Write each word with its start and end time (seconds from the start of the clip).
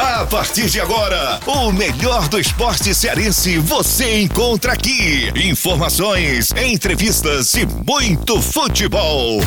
A 0.00 0.24
partir 0.26 0.70
de 0.70 0.80
agora, 0.80 1.40
o 1.44 1.72
melhor 1.72 2.28
do 2.28 2.38
esporte 2.38 2.94
cearense 2.94 3.58
você 3.58 4.20
encontra 4.20 4.72
aqui. 4.72 5.28
Informações, 5.34 6.52
entrevistas 6.52 7.52
e 7.54 7.66
muito 7.66 8.40
futebol. 8.40 9.40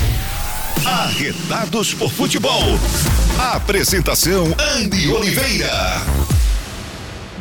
Arretados 0.86 1.94
por 1.94 2.12
futebol. 2.12 2.78
Apresentação 3.40 4.54
Andy 4.76 5.08
Oliveira. 5.08 6.02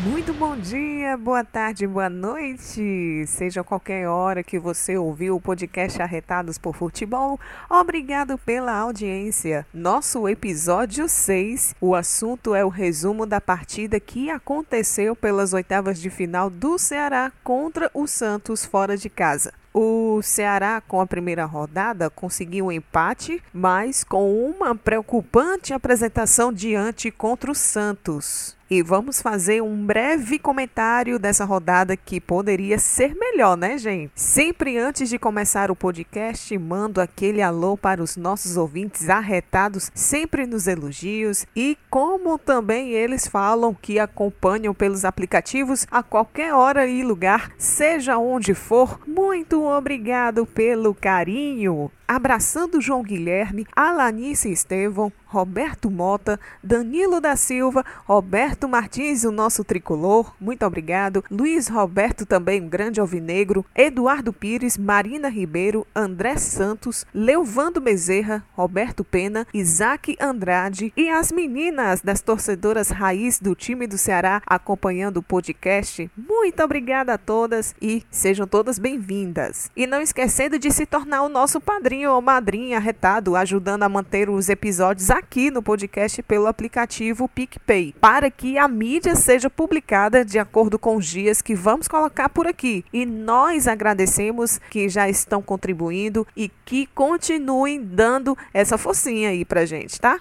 Muito 0.03 0.32
bom 0.32 0.57
dia, 0.57 1.14
boa 1.14 1.45
tarde, 1.45 1.87
boa 1.87 2.09
noite. 2.09 3.27
Seja 3.27 3.62
qualquer 3.62 4.09
hora 4.09 4.43
que 4.43 4.59
você 4.59 4.96
ouviu 4.96 5.37
o 5.37 5.41
podcast 5.41 6.01
Arretados 6.01 6.57
por 6.57 6.75
Futebol, 6.75 7.39
obrigado 7.69 8.39
pela 8.39 8.73
audiência. 8.73 9.66
Nosso 9.75 10.27
episódio 10.27 11.07
6, 11.07 11.75
o 11.79 11.95
assunto 11.95 12.55
é 12.55 12.65
o 12.65 12.71
resumo 12.71 13.27
da 13.27 13.43
partida 13.43 14.01
que 14.01 14.30
aconteceu 14.30 15.15
pelas 15.15 15.52
oitavas 15.52 16.01
de 16.01 16.09
final 16.09 16.48
do 16.48 16.78
Ceará 16.78 17.30
contra 17.45 17.91
o 17.92 18.06
Santos 18.06 18.64
fora 18.64 18.97
de 18.97 19.11
casa. 19.11 19.53
O 19.75 20.23
Ceará, 20.23 20.80
com 20.80 21.03
a 21.03 21.06
primeira 21.06 21.45
rodada, 21.45 22.09
conseguiu 22.09 22.67
um 22.67 22.73
empate, 22.73 23.42
mas 23.53 24.03
com 24.03 24.48
uma 24.48 24.75
preocupante 24.75 25.75
apresentação 25.75 26.51
diante 26.51 27.11
contra 27.11 27.51
o 27.51 27.55
Santos 27.55 28.59
e 28.70 28.83
vamos 28.83 29.20
fazer 29.20 29.60
um 29.60 29.84
breve 29.84 30.38
comentário 30.38 31.19
dessa 31.19 31.45
rodada 31.45 31.97
que 31.97 32.20
poderia 32.20 32.78
ser 32.78 33.16
melhor, 33.16 33.56
né, 33.56 33.77
gente? 33.77 34.12
Sempre 34.15 34.78
antes 34.78 35.09
de 35.09 35.19
começar 35.19 35.73
o 35.73 35.77
podcast, 35.77 36.56
mando 36.56 37.01
aquele 37.01 37.42
alô 37.42 37.77
para 37.77 38.01
os 38.01 38.16
nossos 38.16 38.56
ouvintes 38.56 39.09
arretados, 39.09 39.91
sempre 39.92 40.47
nos 40.47 40.69
elogios 40.69 41.45
e 41.56 41.77
como 41.91 42.38
também 42.38 42.92
eles 42.92 43.27
falam 43.27 43.75
que 43.75 43.98
acompanham 43.98 44.73
pelos 44.73 45.05
aplicativos 45.05 45.84
a 45.91 46.02
qualquer 46.02 46.55
hora 46.55 46.86
e 46.86 47.02
lugar, 47.02 47.50
seja 47.58 48.19
onde 48.19 48.55
for. 48.55 49.00
Muito 49.05 49.64
obrigado 49.64 50.47
pelo 50.47 50.95
carinho 50.95 51.91
abraçando 52.11 52.80
João 52.80 53.05
Guilherme, 53.05 53.64
Alanice 53.72 54.50
Estevão, 54.50 55.12
Roberto 55.27 55.89
Mota, 55.89 56.41
Danilo 56.61 57.20
da 57.20 57.36
Silva, 57.36 57.84
Roberto 58.05 58.69
Martins, 58.69 59.22
o 59.22 59.30
nosso 59.30 59.62
tricolor, 59.62 60.34
muito 60.41 60.67
obrigado, 60.67 61.25
Luiz 61.30 61.69
Roberto 61.69 62.27
também, 62.27 62.61
um 62.61 62.69
grande 62.69 62.98
alvinegro, 62.98 63.64
Eduardo 63.77 64.33
Pires, 64.33 64.77
Marina 64.77 65.28
Ribeiro, 65.28 65.86
André 65.94 66.36
Santos, 66.36 67.06
Leovando 67.14 67.80
Bezerra, 67.80 68.45
Roberto 68.55 69.05
Pena, 69.05 69.47
Isaac 69.55 70.17
Andrade 70.20 70.92
e 70.97 71.08
as 71.08 71.30
meninas 71.30 72.00
das 72.00 72.20
torcedoras 72.20 72.91
raiz 72.91 73.39
do 73.39 73.55
time 73.55 73.86
do 73.86 73.97
Ceará 73.97 74.42
acompanhando 74.45 75.19
o 75.19 75.22
podcast. 75.22 76.11
Muito 76.17 76.61
obrigada 76.61 77.14
a 77.14 77.19
todas 77.19 77.72
e 77.80 78.02
sejam 78.11 78.48
todas 78.48 78.80
bem-vindas. 78.80 79.70
E 79.77 79.86
não 79.86 80.02
esquecendo 80.02 80.58
de 80.58 80.72
se 80.72 80.84
tornar 80.84 81.22
o 81.22 81.28
nosso 81.28 81.61
padrinho 81.61 82.00
padrinho 82.01 82.12
ou 82.12 82.23
madrinha 82.23 82.77
arretado, 82.79 83.37
ajudando 83.37 83.83
a 83.83 83.89
manter 83.89 84.31
os 84.31 84.48
episódios 84.48 85.11
aqui 85.11 85.51
no 85.51 85.62
podcast 85.62 86.23
pelo 86.23 86.47
aplicativo 86.47 87.29
PicPay, 87.29 87.95
para 88.01 88.31
que 88.31 88.57
a 88.57 88.67
mídia 88.67 89.15
seja 89.15 89.51
publicada 89.51 90.25
de 90.25 90.39
acordo 90.39 90.79
com 90.79 90.97
os 90.97 91.07
dias 91.07 91.42
que 91.42 91.55
vamos 91.55 91.87
colocar 91.87 92.29
por 92.29 92.47
aqui. 92.47 92.84
E 92.92 93.05
nós 93.05 93.69
agradecemos 93.69 94.59
que 94.70 94.89
já 94.89 95.09
estão 95.09 95.42
contribuindo 95.42 96.27
e 96.34 96.51
que 96.65 96.87
continuem 96.87 97.83
dando 97.83 98.37
essa 98.55 98.79
focinha 98.79 99.31
aí 99.31 99.45
pra 99.45 99.67
gente, 99.67 100.01
tá? 100.01 100.19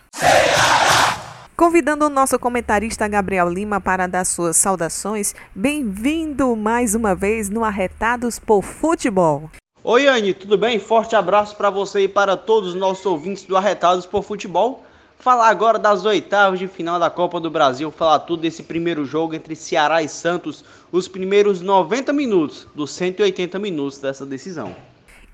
Convidando 1.56 2.06
o 2.06 2.10
nosso 2.10 2.38
comentarista 2.40 3.08
Gabriel 3.08 3.50
Lima 3.50 3.80
para 3.82 4.08
dar 4.08 4.26
suas 4.26 4.58
saudações, 4.58 5.36
bem-vindo 5.54 6.56
mais 6.56 6.96
uma 6.96 7.14
vez 7.14 7.50
no 7.50 7.64
Arretados 7.64 8.40
por 8.40 8.64
Futebol. 8.64 9.50
Oi, 9.82 10.08
Anne, 10.08 10.34
tudo 10.34 10.58
bem? 10.58 10.78
Forte 10.78 11.16
abraço 11.16 11.56
para 11.56 11.70
você 11.70 12.02
e 12.02 12.08
para 12.10 12.36
todos 12.36 12.70
os 12.70 12.76
nossos 12.76 13.06
ouvintes 13.06 13.46
do 13.46 13.56
Arretados 13.56 14.06
por 14.06 14.24
Futebol. 14.24 14.84
Falar 15.18 15.48
agora 15.48 15.80
das 15.80 16.04
oitavas 16.04 16.60
de 16.60 16.68
final 16.68 17.00
da 17.00 17.10
Copa 17.10 17.40
do 17.40 17.50
Brasil, 17.50 17.90
falar 17.90 18.20
tudo 18.20 18.42
desse 18.42 18.64
primeiro 18.64 19.06
jogo 19.06 19.36
entre 19.36 19.56
Ceará 19.56 20.04
e 20.04 20.10
Santos, 20.10 20.66
os 20.92 21.08
primeiros 21.08 21.62
90 21.62 22.12
minutos 22.12 22.68
dos 22.76 22.92
180 22.92 23.58
minutos 23.58 24.00
dessa 24.00 24.26
decisão. 24.26 24.76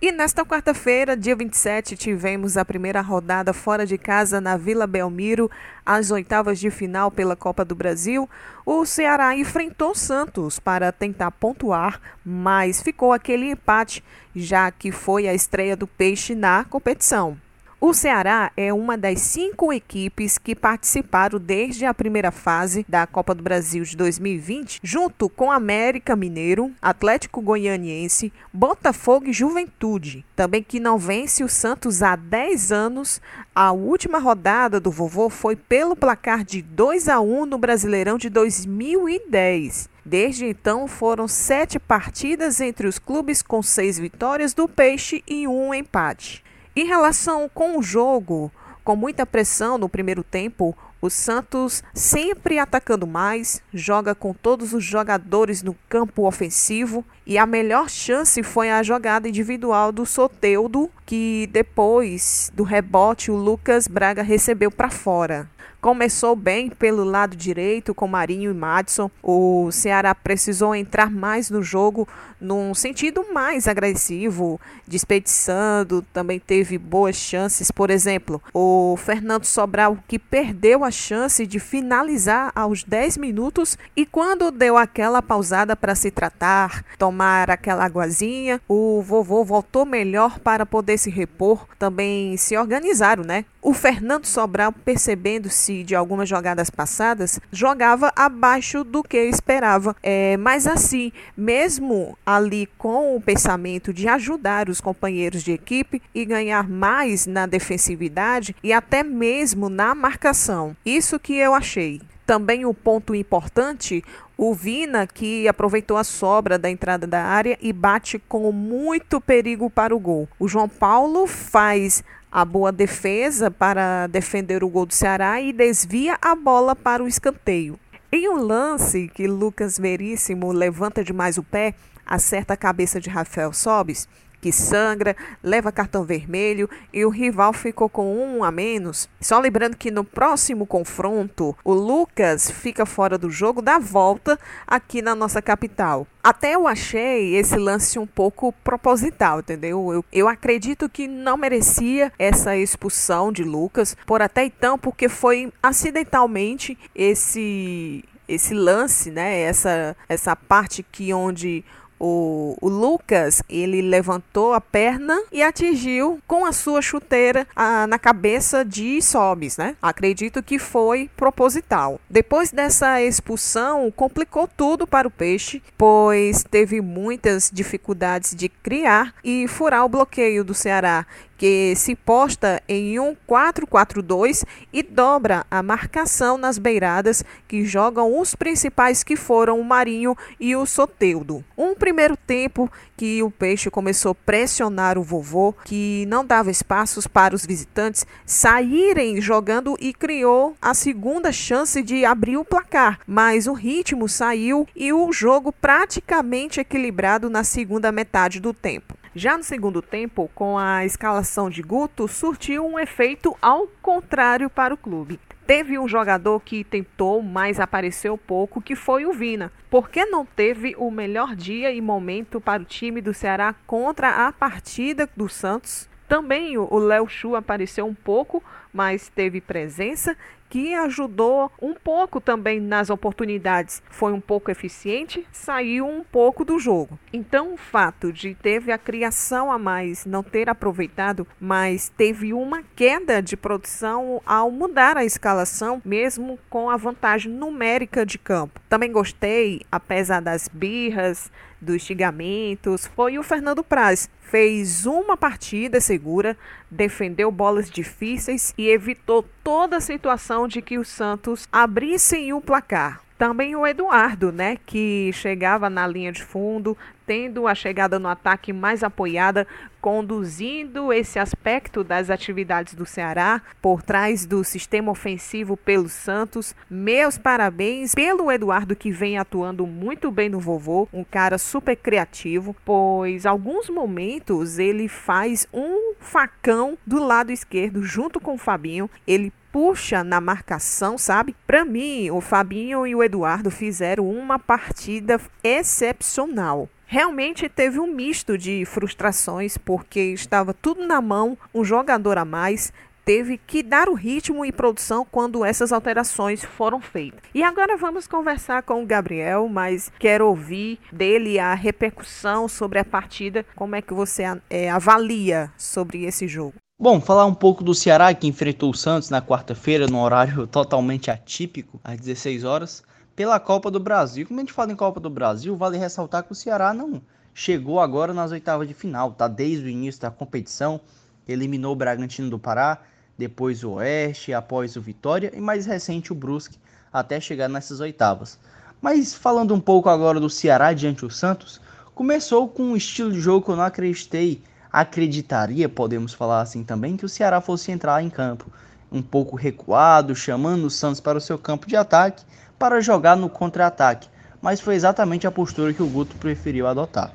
E 0.05 0.11
nesta 0.11 0.45
quarta-feira, 0.45 1.17
dia 1.17 1.35
27, 1.35 1.97
tivemos 1.97 2.57
a 2.57 2.63
primeira 2.63 3.01
rodada 3.01 3.51
fora 3.53 3.87
de 3.87 3.97
casa 3.97 4.39
na 4.39 4.55
Vila 4.55 4.85
Belmiro, 4.85 5.49
às 5.83 6.11
oitavas 6.11 6.59
de 6.59 6.69
final 6.69 7.09
pela 7.09 7.35
Copa 7.35 7.65
do 7.65 7.73
Brasil. 7.73 8.29
O 8.63 8.85
Ceará 8.85 9.35
enfrentou 9.35 9.95
Santos 9.95 10.59
para 10.59 10.91
tentar 10.91 11.31
pontuar, 11.31 11.99
mas 12.23 12.83
ficou 12.83 13.13
aquele 13.13 13.49
empate, 13.49 14.03
já 14.35 14.69
que 14.69 14.91
foi 14.91 15.27
a 15.27 15.33
estreia 15.33 15.75
do 15.75 15.87
Peixe 15.87 16.35
na 16.35 16.63
competição. 16.65 17.35
O 17.79 17.93
Ceará 17.93 18.53
é 18.55 18.73
uma 18.73 18.97
das 18.97 19.19
cinco 19.19 19.71
equipes 19.71 20.37
que 20.37 20.55
participaram 20.55 21.37
desde 21.37 21.85
a 21.85 21.93
primeira 21.93 22.31
fase 22.31 22.85
da 22.87 23.05
Copa 23.05 23.35
do 23.35 23.43
Brasil 23.43 23.83
de 23.83 23.97
2020, 23.97 24.79
junto 24.81 25.27
com 25.27 25.51
América 25.51 26.15
Mineiro, 26.15 26.71
Atlético 26.81 27.41
Goianiense, 27.41 28.31
Botafogo 28.51 29.27
e 29.27 29.33
Juventude. 29.33 30.25
Também 30.37 30.63
que 30.63 30.79
não 30.79 30.97
vence 30.97 31.43
o 31.43 31.49
Santos 31.49 32.01
há 32.01 32.15
10 32.15 32.71
anos. 32.71 33.21
A 33.53 33.73
última 33.73 34.19
rodada 34.19 34.79
do 34.79 34.89
vovô 34.89 35.29
foi 35.29 35.57
pelo 35.57 35.97
placar 35.97 36.45
de 36.45 36.61
2 36.61 37.09
a 37.09 37.19
1 37.19 37.45
no 37.45 37.57
Brasileirão 37.57 38.17
de 38.17 38.29
2010. 38.29 39.89
Desde 40.05 40.45
então, 40.45 40.87
foram 40.87 41.27
sete 41.27 41.77
partidas 41.77 42.61
entre 42.61 42.87
os 42.87 42.97
clubes 42.97 43.41
com 43.41 43.61
seis 43.61 43.99
vitórias 43.99 44.53
do 44.53 44.67
Peixe 44.67 45.21
e 45.27 45.45
um 45.45 45.73
empate. 45.73 46.44
Em 46.77 46.85
relação 46.85 47.49
com 47.53 47.79
o 47.79 47.81
jogo, 47.81 48.51
com 48.83 48.97
muita 48.97 49.25
pressão 49.25 49.77
no 49.77 49.87
primeiro 49.87 50.21
tempo, 50.21 50.75
o 51.01 51.09
Santos 51.09 51.81
sempre 51.93 52.59
atacando 52.59 53.07
mais, 53.07 53.61
joga 53.73 54.13
com 54.13 54.33
todos 54.33 54.73
os 54.73 54.83
jogadores 54.83 55.63
no 55.63 55.73
campo 55.87 56.27
ofensivo 56.27 57.05
e 57.25 57.37
a 57.37 57.45
melhor 57.45 57.89
chance 57.89 58.43
foi 58.43 58.69
a 58.69 58.83
jogada 58.83 59.29
individual 59.29 59.93
do 59.93 60.05
Soteudo, 60.05 60.91
que 61.05 61.47
depois 61.53 62.51
do 62.53 62.63
rebote 62.63 63.31
o 63.31 63.37
Lucas 63.37 63.87
Braga 63.87 64.21
recebeu 64.21 64.69
para 64.69 64.89
fora. 64.89 65.49
Começou 65.85 66.35
bem 66.35 66.67
pelo 66.67 67.03
lado 67.03 67.35
direito 67.35 67.93
com 67.93 68.07
Marinho 68.07 68.49
e 68.49 68.53
Madison. 68.55 69.07
O 69.21 69.69
Ceará 69.71 70.15
precisou 70.15 70.73
entrar 70.73 71.11
mais 71.11 71.51
no 71.51 71.61
jogo 71.61 72.07
num 72.41 72.73
sentido 72.73 73.23
mais 73.31 73.67
agressivo, 73.67 74.59
desperdiçando, 74.87 76.01
também 76.11 76.39
teve 76.39 76.79
boas 76.79 77.15
chances. 77.15 77.69
Por 77.69 77.91
exemplo, 77.91 78.41
o 78.51 78.97
Fernando 78.97 79.45
Sobral 79.45 79.95
que 80.07 80.17
perdeu 80.17 80.83
a 80.83 80.89
chance 80.89 81.45
de 81.45 81.59
finalizar 81.59 82.51
aos 82.55 82.83
10 82.83 83.17
minutos 83.17 83.77
e 83.95 84.07
quando 84.07 84.49
deu 84.49 84.77
aquela 84.77 85.21
pausada 85.21 85.75
para 85.75 85.93
se 85.93 86.09
tratar, 86.09 86.83
tomar 86.97 87.51
aquela 87.51 87.85
aguazinha, 87.85 88.59
o 88.67 89.03
vovô 89.03 89.43
voltou 89.43 89.85
melhor 89.85 90.39
para 90.39 90.65
poder 90.65 90.97
se 90.97 91.11
repor, 91.11 91.67
também 91.77 92.35
se 92.37 92.57
organizaram, 92.57 93.23
né? 93.23 93.45
O 93.67 93.73
Fernando 93.73 94.27
Sobral, 94.27 94.71
percebendo-se 94.71 95.83
de 95.83 95.95
algumas 95.95 96.29
jogadas 96.29 96.69
passadas, 96.69 97.39
jogava 97.51 98.13
abaixo 98.15 98.83
do 98.83 99.01
que 99.01 99.17
esperava. 99.17 99.95
É, 100.03 100.37
mas 100.37 100.67
assim, 100.67 101.11
mesmo 101.35 102.15
ali 102.23 102.69
com 102.77 103.15
o 103.15 103.19
pensamento 103.19 103.91
de 103.91 104.07
ajudar 104.07 104.69
os 104.69 104.79
companheiros 104.79 105.41
de 105.41 105.51
equipe 105.51 105.99
e 106.13 106.25
ganhar 106.25 106.69
mais 106.69 107.25
na 107.25 107.47
defensividade 107.47 108.55
e 108.63 108.71
até 108.71 109.01
mesmo 109.01 109.67
na 109.67 109.95
marcação. 109.95 110.77
Isso 110.85 111.17
que 111.17 111.35
eu 111.35 111.55
achei. 111.55 111.99
Também 112.23 112.65
o 112.65 112.69
um 112.69 112.73
ponto 112.73 113.15
importante, 113.15 114.03
o 114.37 114.53
Vina, 114.53 115.07
que 115.07 115.47
aproveitou 115.47 115.97
a 115.97 116.03
sobra 116.03 116.57
da 116.59 116.69
entrada 116.69 117.07
da 117.07 117.23
área 117.23 117.57
e 117.59 117.73
bate 117.73 118.19
com 118.19 118.51
muito 118.51 119.19
perigo 119.19 119.69
para 119.71 119.95
o 119.95 119.99
gol. 119.99 120.27
O 120.39 120.47
João 120.47 120.69
Paulo 120.69 121.25
faz 121.25 122.03
a 122.35 122.43
boa 122.43 122.69
defesa 122.69 123.49
para 123.49 124.07
defender 124.07 124.61
o 124.61 124.67
gol 124.67 124.85
do 124.85 124.93
Ceará 124.93 125.39
e 125.39 125.53
desvia 125.53 126.17
a 126.21 126.35
bola 126.35 126.75
para 126.75 127.01
o 127.01 127.07
escanteio. 127.07 127.79
Em 128.11 128.27
um 128.27 128.35
lance 128.35 129.07
que 129.07 129.25
Lucas 129.25 129.79
Veríssimo 129.79 130.51
levanta 130.51 131.01
demais 131.01 131.37
o 131.37 131.43
pé, 131.43 131.75
acerta 132.05 132.53
a 132.53 132.57
cabeça 132.57 132.99
de 132.99 133.09
Rafael 133.09 133.53
Sobis, 133.53 134.09
que 134.45 134.51
sangra, 134.51 135.15
leva 135.41 135.71
cartão 135.71 136.03
vermelho 136.03 136.69
e 136.93 137.03
o 137.03 137.09
rival 137.09 137.51
ficou 137.51 137.89
com 137.89 138.15
um 138.15 138.43
a 138.43 138.51
menos. 138.51 139.09
Só 139.19 139.39
lembrando 139.39 139.75
que 139.75 139.89
no 139.89 140.03
próximo 140.03 140.67
confronto, 140.67 141.57
o 141.63 141.73
Lucas 141.73 142.51
fica 142.51 142.85
fora 142.85 143.17
do 143.17 143.27
jogo 143.27 143.59
da 143.59 143.79
volta 143.79 144.37
aqui 144.67 145.01
na 145.01 145.15
nossa 145.15 145.41
capital. 145.41 146.05
Até 146.23 146.53
eu 146.53 146.67
achei 146.67 147.35
esse 147.35 147.55
lance 147.55 147.97
um 147.97 148.05
pouco 148.05 148.51
proposital, 148.63 149.39
entendeu? 149.39 149.91
Eu, 149.91 150.05
eu 150.13 150.27
acredito 150.27 150.87
que 150.87 151.07
não 151.07 151.37
merecia 151.37 152.13
essa 152.19 152.55
expulsão 152.55 153.31
de 153.31 153.43
Lucas, 153.43 153.97
por 154.05 154.21
até 154.21 154.45
então, 154.45 154.77
porque 154.77 155.09
foi 155.09 155.51
acidentalmente 155.63 156.77
esse 156.93 158.03
esse 158.27 158.55
lance, 158.55 159.11
né? 159.11 159.41
Essa 159.41 159.95
essa 160.07 160.35
parte 160.35 160.83
que 160.83 161.13
onde 161.13 161.63
o, 161.99 162.57
o, 162.61 162.69
Lucas, 162.69 163.41
ele 163.49 163.81
levantou 163.81 164.53
a 164.53 164.61
perna 164.61 165.21
e 165.31 165.41
atingiu 165.41 166.19
com 166.27 166.45
a 166.45 166.51
sua 166.51 166.81
chuteira 166.81 167.47
a, 167.55 167.87
na 167.87 167.97
cabeça 167.97 168.63
de 168.65 169.01
Sobis, 169.01 169.57
né? 169.57 169.75
Acredito 169.81 170.43
que 170.43 170.59
foi 170.59 171.09
proposital. 171.15 171.99
Depois 172.09 172.51
dessa 172.51 173.01
expulsão, 173.01 173.91
complicou 173.91 174.47
tudo 174.47 174.85
para 174.85 175.07
o 175.07 175.11
peixe, 175.11 175.61
pois 175.77 176.43
teve 176.43 176.81
muitas 176.81 177.49
dificuldades 177.51 178.35
de 178.35 178.49
criar 178.49 179.13
e 179.23 179.47
furar 179.47 179.85
o 179.85 179.89
bloqueio 179.89 180.43
do 180.43 180.53
Ceará, 180.53 181.05
que 181.37 181.73
se 181.75 181.95
posta 181.95 182.61
em 182.67 182.99
um 182.99 183.15
4-4-2 183.27 184.43
e 184.71 184.81
dobra 184.83 185.45
a 185.49 185.61
marcação 185.61 186.37
nas 186.37 186.57
beiradas 186.57 187.23
que 187.47 187.65
jogam 187.65 188.19
os 188.19 188.35
principais 188.35 189.03
que 189.03 189.15
foram 189.15 189.59
o 189.59 189.63
Marinho 189.63 190.15
e 190.39 190.55
o 190.55 190.65
Soteudo. 190.65 191.43
Um 191.57 191.75
primeiro 191.75 192.15
tempo 192.15 192.71
que 192.97 193.21
o 193.21 193.29
Peixe 193.29 193.69
começou 193.69 194.11
a 194.11 194.15
pressionar 194.15 194.97
o 194.97 195.03
vovô, 195.03 195.53
que 195.65 196.05
não 196.07 196.25
dava 196.25 196.49
espaços 196.49 197.07
para 197.07 197.35
os 197.35 197.45
visitantes 197.45 198.05
saírem 198.25 199.19
jogando 199.19 199.75
e 199.79 199.93
criou 199.93 200.55
a 200.61 200.73
segunda 200.73 201.31
chance 201.31 201.81
de 201.81 202.05
abrir 202.05 202.37
o 202.37 202.45
placar, 202.45 202.99
mas 203.05 203.47
o 203.47 203.53
ritmo 203.53 204.07
saiu 204.07 204.67
e 204.75 204.93
o 204.93 205.11
jogo 205.11 205.51
praticamente 205.51 206.59
equilibrado 206.59 207.29
na 207.29 207.43
segunda 207.43 207.91
metade 207.91 208.39
do 208.39 208.53
tempo. 208.53 208.94
Já 209.17 209.37
no 209.37 209.43
segundo 209.45 209.81
tempo, 209.81 210.29
com 210.35 210.57
a 210.57 210.83
escalação 210.83 211.49
de 211.49 211.61
Guto, 211.61 212.05
surtiu 212.05 212.67
um 212.67 212.77
efeito 212.77 213.33
ao 213.41 213.65
contrário 213.81 214.49
para 214.49 214.73
o 214.73 214.77
clube. 214.77 215.21
Teve 215.47 215.79
um 215.79 215.87
jogador 215.87 216.41
que 216.41 216.65
tentou, 216.65 217.21
mas 217.21 217.57
apareceu 217.57 218.17
pouco, 218.17 218.61
que 218.61 218.75
foi 218.75 219.05
o 219.05 219.13
Vina. 219.13 219.53
Por 219.69 219.89
que 219.89 220.05
não 220.05 220.25
teve 220.25 220.75
o 220.77 220.91
melhor 220.91 221.33
dia 221.33 221.71
e 221.71 221.79
momento 221.79 222.41
para 222.41 222.61
o 222.61 222.65
time 222.65 222.99
do 222.99 223.13
Ceará 223.13 223.55
contra 223.65 224.27
a 224.27 224.33
partida 224.33 225.09
do 225.15 225.29
Santos? 225.29 225.87
Também 226.09 226.57
o 226.57 226.77
Léo 226.77 227.07
Chu 227.07 227.37
apareceu 227.37 227.85
um 227.87 227.95
pouco, 227.95 228.43
mas 228.73 229.07
teve 229.07 229.39
presença 229.39 230.17
que 230.49 230.73
ajudou 230.73 231.51
um 231.61 231.73
pouco 231.73 232.21
também 232.21 232.59
nas 232.59 232.89
oportunidades. 232.89 233.81
Foi 233.89 234.13
um 234.13 234.21
pouco 234.21 234.51
eficiente, 234.51 235.25
saiu 235.31 235.87
um 235.87 236.03
pouco 236.03 236.45
do 236.45 236.59
jogo. 236.59 236.97
Então, 237.11 237.53
o 237.53 237.57
fato 237.57 238.11
de 238.11 238.35
teve 238.35 238.71
a 238.71 238.77
criação 238.77 239.51
a 239.51 239.57
mais, 239.57 240.05
não 240.05 240.23
ter 240.23 240.49
aproveitado, 240.49 241.27
mas 241.39 241.89
teve 241.89 242.33
uma 242.33 242.63
queda 242.75 243.21
de 243.21 243.35
produção 243.35 244.21
ao 244.25 244.51
mudar 244.51 244.97
a 244.97 245.05
escalação, 245.05 245.81
mesmo 245.83 246.39
com 246.49 246.69
a 246.69 246.77
vantagem 246.77 247.31
numérica 247.31 248.05
de 248.05 248.17
campo. 248.17 248.59
Também 248.69 248.91
gostei, 248.91 249.61
apesar 249.71 250.21
das 250.21 250.47
birras, 250.47 251.31
dos 251.61 251.81
xingamentos, 251.81 252.85
foi 252.95 253.17
o 253.17 253.23
Fernando 253.23 253.63
Praz. 253.63 254.09
Fez 254.21 254.85
uma 254.85 255.15
partida 255.15 255.79
segura, 255.79 256.37
defendeu 256.69 257.31
bolas 257.31 257.69
difíceis 257.69 258.53
e 258.57 258.69
evitou 258.69 259.23
toda 259.43 259.77
a 259.77 259.81
situação 259.81 260.47
de 260.47 260.61
que 260.61 260.77
o 260.77 260.85
Santos 260.85 261.47
abrissem 261.51 262.33
o 262.33 262.41
placar. 262.41 263.01
Também 263.17 263.55
o 263.55 263.65
Eduardo, 263.65 264.31
né, 264.31 264.57
que 264.65 265.09
chegava 265.13 265.69
na 265.69 265.87
linha 265.87 266.11
de 266.11 266.21
fundo, 266.21 266.77
tendo 267.05 267.47
a 267.47 267.55
chegada 267.55 267.99
no 267.99 268.07
ataque 268.07 268.51
mais 268.51 268.83
apoiada, 268.83 269.47
conduzindo 269.79 270.91
esse 270.91 271.19
aspecto 271.19 271.83
das 271.83 272.09
atividades 272.09 272.73
do 272.73 272.85
Ceará 272.85 273.41
por 273.61 273.83
trás 273.83 274.25
do 274.25 274.43
sistema 274.43 274.91
ofensivo 274.91 275.55
pelo 275.55 275.87
Santos. 275.87 276.55
Meus 276.69 277.17
parabéns 277.17 277.93
pelo 277.93 278.31
Eduardo 278.31 278.75
que 278.75 278.91
vem 278.91 279.17
atuando 279.17 279.67
muito 279.67 280.09
bem 280.11 280.29
no 280.29 280.39
vovô, 280.39 280.87
um 280.91 281.03
cara 281.03 281.37
super 281.37 281.75
criativo, 281.75 282.55
pois 282.65 283.25
alguns 283.25 283.69
momentos 283.69 284.57
ele 284.57 284.87
faz 284.87 285.47
um 285.53 285.93
facão 285.99 286.77
do 286.85 287.03
lado 287.03 287.31
esquerdo 287.31 287.83
junto 287.83 288.19
com 288.19 288.33
o 288.33 288.39
Fabinho. 288.39 288.89
Ele 289.05 289.31
puxa 289.55 290.03
na 290.03 290.19
marcação, 290.19 290.97
sabe? 290.97 291.33
Para 291.47 291.63
mim, 291.63 292.11
o 292.11 292.19
Fabinho 292.19 292.85
e 292.85 292.93
o 292.93 293.01
Eduardo 293.01 293.49
fizeram 293.49 294.09
uma 294.09 294.37
partida 294.37 295.17
excepcional. 295.41 296.67
Realmente 296.85 297.49
teve 297.49 297.79
um 297.79 297.87
misto 297.87 298.37
de 298.37 298.63
frustrações, 298.65 299.57
porque 299.57 299.99
estava 299.99 300.53
tudo 300.53 300.85
na 300.85 301.01
mão, 301.01 301.37
um 301.53 301.63
jogador 301.63 302.17
a 302.17 302.25
mais, 302.25 302.71
teve 303.05 303.37
que 303.37 303.61
dar 303.61 303.87
o 303.87 303.93
ritmo 303.93 304.43
e 304.43 304.51
produção 304.51 305.05
quando 305.09 305.45
essas 305.45 305.71
alterações 305.71 306.43
foram 306.43 306.81
feitas. 306.81 307.21
E 307.33 307.43
agora 307.43 307.77
vamos 307.77 308.07
conversar 308.07 308.63
com 308.63 308.81
o 308.81 308.85
Gabriel, 308.85 309.47
mas 309.47 309.91
quero 309.99 310.27
ouvir 310.27 310.79
dele 310.91 311.37
a 311.37 311.53
repercussão 311.53 312.47
sobre 312.47 312.79
a 312.79 312.85
partida. 312.85 313.45
Como 313.55 313.75
é 313.75 313.81
que 313.81 313.93
você 313.93 314.23
é, 314.49 314.69
avalia 314.69 315.51
sobre 315.57 316.05
esse 316.05 316.27
jogo? 316.27 316.55
Bom, 316.77 316.99
falar 316.99 317.25
um 317.25 317.33
pouco 317.33 317.63
do 317.63 317.73
Ceará 317.73 318.13
que 318.13 318.27
enfrentou 318.27 318.69
o 318.69 318.75
Santos 318.75 319.09
na 319.09 319.21
quarta-feira, 319.21 319.87
num 319.87 320.01
horário 320.01 320.45
totalmente 320.45 321.09
atípico, 321.09 321.79
às 321.81 321.97
16 321.97 322.43
horas, 322.43 322.83
pela 323.15 323.39
Copa 323.39 323.71
do 323.71 323.79
Brasil. 323.79 324.27
Como 324.27 324.39
a 324.39 324.43
gente 324.43 324.53
fala 324.53 324.71
em 324.71 324.75
Copa 324.75 324.99
do 324.99 325.09
Brasil, 325.09 325.55
vale 325.55 325.77
ressaltar 325.77 326.23
que 326.23 326.31
o 326.31 326.35
Ceará 326.35 326.73
não 326.73 327.01
chegou 327.33 327.79
agora 327.79 328.13
nas 328.13 328.31
oitavas 328.31 328.67
de 328.67 328.73
final, 328.73 329.11
tá 329.11 329.27
desde 329.27 329.65
o 329.65 329.69
início 329.69 330.01
da 330.01 330.09
competição, 330.09 330.79
eliminou 331.27 331.73
o 331.73 331.75
Bragantino 331.75 332.29
do 332.29 332.39
Pará, 332.39 332.79
depois 333.17 333.63
o 333.63 333.71
Oeste, 333.73 334.33
após 334.33 334.75
o 334.75 334.81
Vitória 334.81 335.31
e 335.35 335.41
mais 335.41 335.65
recente 335.65 336.11
o 336.11 336.15
Brusque, 336.15 336.57
até 336.91 337.19
chegar 337.19 337.49
nessas 337.49 337.79
oitavas. 337.79 338.39
Mas 338.81 339.13
falando 339.13 339.53
um 339.53 339.59
pouco 339.59 339.89
agora 339.89 340.19
do 340.19 340.29
Ceará 340.29 340.71
diante 340.73 341.01
do 341.01 341.09
Santos, 341.09 341.59
começou 341.93 342.47
com 342.47 342.63
um 342.63 342.75
estilo 342.75 343.11
de 343.11 343.19
jogo 343.19 343.45
que 343.45 343.51
eu 343.51 343.55
não 343.55 343.63
acreditei 343.63 344.41
acreditaria, 344.71 345.69
podemos 345.69 346.13
falar 346.13 346.41
assim 346.41 346.61
também, 346.61 346.97
que 346.97 347.05
o 347.05 347.09
Ceará 347.09 347.39
fosse 347.39 347.71
entrar 347.71 348.03
em 348.03 348.09
campo 348.09 348.51
um 348.91 349.01
pouco 349.01 349.37
recuado, 349.37 350.13
chamando 350.13 350.65
o 350.65 350.69
Santos 350.69 350.99
para 350.99 351.17
o 351.17 351.21
seu 351.21 351.37
campo 351.37 351.65
de 351.65 351.77
ataque 351.77 352.25
para 352.57 352.81
jogar 352.81 353.15
no 353.15 353.29
contra-ataque, 353.29 354.09
mas 354.41 354.59
foi 354.59 354.75
exatamente 354.75 355.27
a 355.27 355.31
postura 355.31 355.73
que 355.73 355.83
o 355.83 355.87
Guto 355.87 356.15
preferiu 356.17 356.67
adotar. 356.67 357.13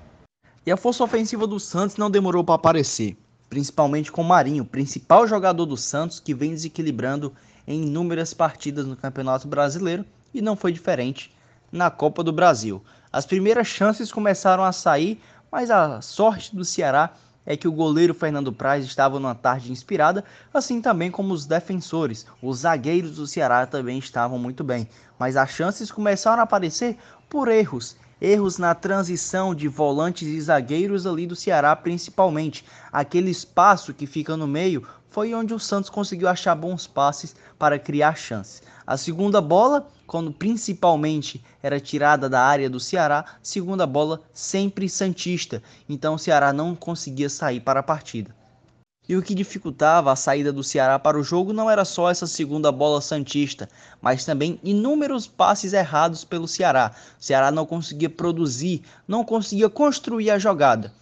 E 0.64 0.70
a 0.70 0.76
força 0.76 1.02
ofensiva 1.02 1.46
do 1.46 1.58
Santos 1.58 1.96
não 1.96 2.10
demorou 2.10 2.44
para 2.44 2.54
aparecer, 2.54 3.16
principalmente 3.48 4.12
com 4.12 4.20
o 4.20 4.24
Marinho, 4.24 4.64
principal 4.64 5.26
jogador 5.26 5.66
do 5.66 5.76
Santos 5.76 6.20
que 6.20 6.34
vem 6.34 6.50
desequilibrando 6.50 7.32
em 7.66 7.82
inúmeras 7.82 8.34
partidas 8.34 8.86
no 8.86 8.96
Campeonato 8.96 9.48
Brasileiro 9.48 10.04
e 10.34 10.42
não 10.42 10.56
foi 10.56 10.72
diferente 10.72 11.34
na 11.72 11.90
Copa 11.90 12.22
do 12.22 12.32
Brasil. 12.32 12.82
As 13.12 13.26
primeiras 13.26 13.66
chances 13.66 14.12
começaram 14.12 14.64
a 14.64 14.72
sair, 14.72 15.20
mas 15.50 15.70
a 15.70 16.00
sorte 16.00 16.54
do 16.54 16.64
Ceará 16.64 17.12
é 17.44 17.56
que 17.56 17.66
o 17.66 17.72
goleiro 17.72 18.14
Fernando 18.14 18.52
Praz 18.52 18.84
estava 18.84 19.18
numa 19.18 19.34
tarde 19.34 19.72
inspirada, 19.72 20.24
assim 20.52 20.80
também 20.80 21.10
como 21.10 21.32
os 21.32 21.46
defensores. 21.46 22.26
Os 22.42 22.60
zagueiros 22.60 23.16
do 23.16 23.26
Ceará 23.26 23.66
também 23.66 23.98
estavam 23.98 24.38
muito 24.38 24.62
bem, 24.62 24.88
mas 25.18 25.36
as 25.36 25.50
chances 25.50 25.90
começaram 25.90 26.40
a 26.40 26.44
aparecer 26.44 26.96
por 27.28 27.48
erros. 27.48 27.96
Erros 28.20 28.58
na 28.58 28.74
transição 28.74 29.54
de 29.54 29.66
volantes 29.66 30.28
e 30.28 30.40
zagueiros 30.40 31.06
ali 31.06 31.26
do 31.26 31.34
Ceará, 31.34 31.74
principalmente. 31.74 32.64
Aquele 32.92 33.30
espaço 33.30 33.94
que 33.94 34.06
fica 34.06 34.36
no 34.36 34.46
meio 34.46 34.86
foi 35.10 35.34
onde 35.34 35.52
o 35.52 35.58
Santos 35.58 35.90
conseguiu 35.90 36.28
achar 36.28 36.54
bons 36.54 36.86
passes 36.86 37.34
para 37.58 37.78
criar 37.78 38.16
chances. 38.16 38.62
A 38.86 38.96
segunda 38.96 39.40
bola, 39.40 39.86
quando 40.06 40.32
principalmente 40.32 41.44
era 41.62 41.80
tirada 41.80 42.28
da 42.28 42.40
área 42.40 42.70
do 42.70 42.80
Ceará, 42.80 43.24
segunda 43.42 43.86
bola 43.86 44.20
sempre 44.32 44.88
santista. 44.88 45.62
Então 45.88 46.14
o 46.14 46.18
Ceará 46.18 46.52
não 46.52 46.74
conseguia 46.74 47.28
sair 47.28 47.60
para 47.60 47.80
a 47.80 47.84
partida. 47.84 48.34
E 49.08 49.16
o 49.16 49.22
que 49.22 49.34
dificultava 49.34 50.12
a 50.12 50.16
saída 50.16 50.52
do 50.52 50.62
Ceará 50.62 50.96
para 50.96 51.18
o 51.18 51.22
jogo 51.24 51.52
não 51.52 51.68
era 51.68 51.84
só 51.84 52.08
essa 52.08 52.28
segunda 52.28 52.70
bola 52.70 53.00
santista, 53.00 53.68
mas 54.00 54.24
também 54.24 54.60
inúmeros 54.62 55.26
passes 55.26 55.72
errados 55.72 56.22
pelo 56.24 56.46
Ceará. 56.46 56.92
O 57.18 57.24
Ceará 57.24 57.50
não 57.50 57.66
conseguia 57.66 58.08
produzir, 58.08 58.82
não 59.08 59.24
conseguia 59.24 59.68
construir 59.68 60.30
a 60.30 60.38
jogada. 60.38 60.92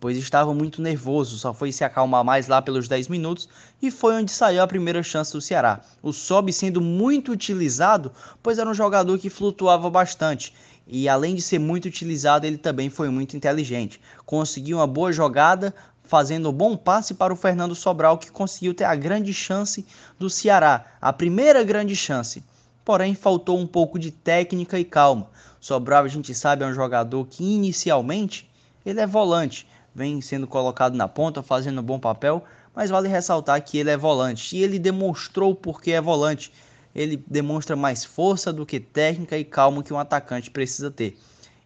Pois 0.00 0.16
estava 0.16 0.54
muito 0.54 0.80
nervoso, 0.80 1.38
só 1.38 1.52
foi 1.52 1.72
se 1.72 1.84
acalmar 1.84 2.24
mais 2.24 2.46
lá 2.46 2.62
pelos 2.62 2.88
10 2.88 3.08
minutos 3.08 3.48
e 3.82 3.90
foi 3.90 4.14
onde 4.14 4.30
saiu 4.30 4.62
a 4.62 4.66
primeira 4.66 5.02
chance 5.02 5.32
do 5.32 5.40
Ceará. 5.40 5.80
O 6.02 6.12
Sob 6.12 6.52
sendo 6.52 6.80
muito 6.80 7.32
utilizado, 7.32 8.12
pois 8.42 8.58
era 8.58 8.68
um 8.68 8.74
jogador 8.74 9.18
que 9.18 9.30
flutuava 9.30 9.90
bastante. 9.90 10.54
E 10.86 11.08
além 11.08 11.34
de 11.34 11.42
ser 11.42 11.58
muito 11.58 11.86
utilizado, 11.86 12.46
ele 12.46 12.56
também 12.56 12.88
foi 12.88 13.10
muito 13.10 13.36
inteligente. 13.36 14.00
Conseguiu 14.24 14.78
uma 14.78 14.86
boa 14.86 15.12
jogada, 15.12 15.74
fazendo 16.04 16.48
um 16.48 16.52
bom 16.52 16.76
passe 16.76 17.12
para 17.12 17.32
o 17.32 17.36
Fernando 17.36 17.74
Sobral, 17.74 18.16
que 18.16 18.30
conseguiu 18.30 18.72
ter 18.72 18.84
a 18.84 18.94
grande 18.94 19.34
chance 19.34 19.84
do 20.18 20.30
Ceará, 20.30 20.86
a 21.00 21.12
primeira 21.12 21.62
grande 21.62 21.94
chance. 21.94 22.42
Porém, 22.82 23.14
faltou 23.14 23.58
um 23.58 23.66
pouco 23.66 23.98
de 23.98 24.10
técnica 24.10 24.78
e 24.78 24.84
calma. 24.84 25.28
Sobral, 25.60 26.04
a 26.04 26.08
gente 26.08 26.34
sabe, 26.34 26.64
é 26.64 26.66
um 26.66 26.72
jogador 26.72 27.26
que 27.26 27.44
inicialmente 27.44 28.48
ele 28.86 29.00
é 29.00 29.06
volante, 29.06 29.66
vem 29.98 30.20
sendo 30.20 30.46
colocado 30.46 30.94
na 30.94 31.08
ponta, 31.08 31.42
fazendo 31.42 31.80
um 31.80 31.84
bom 31.84 31.98
papel, 31.98 32.44
mas 32.74 32.88
vale 32.88 33.08
ressaltar 33.08 33.62
que 33.62 33.76
ele 33.76 33.90
é 33.90 33.96
volante 33.96 34.56
e 34.56 34.62
ele 34.62 34.78
demonstrou 34.78 35.54
porque 35.54 35.90
é 35.90 36.00
volante. 36.00 36.52
Ele 36.94 37.22
demonstra 37.26 37.76
mais 37.76 38.04
força 38.04 38.52
do 38.52 38.64
que 38.64 38.80
técnica 38.80 39.36
e 39.36 39.44
calma 39.44 39.82
que 39.82 39.92
um 39.92 39.98
atacante 39.98 40.50
precisa 40.50 40.90
ter. 40.90 41.18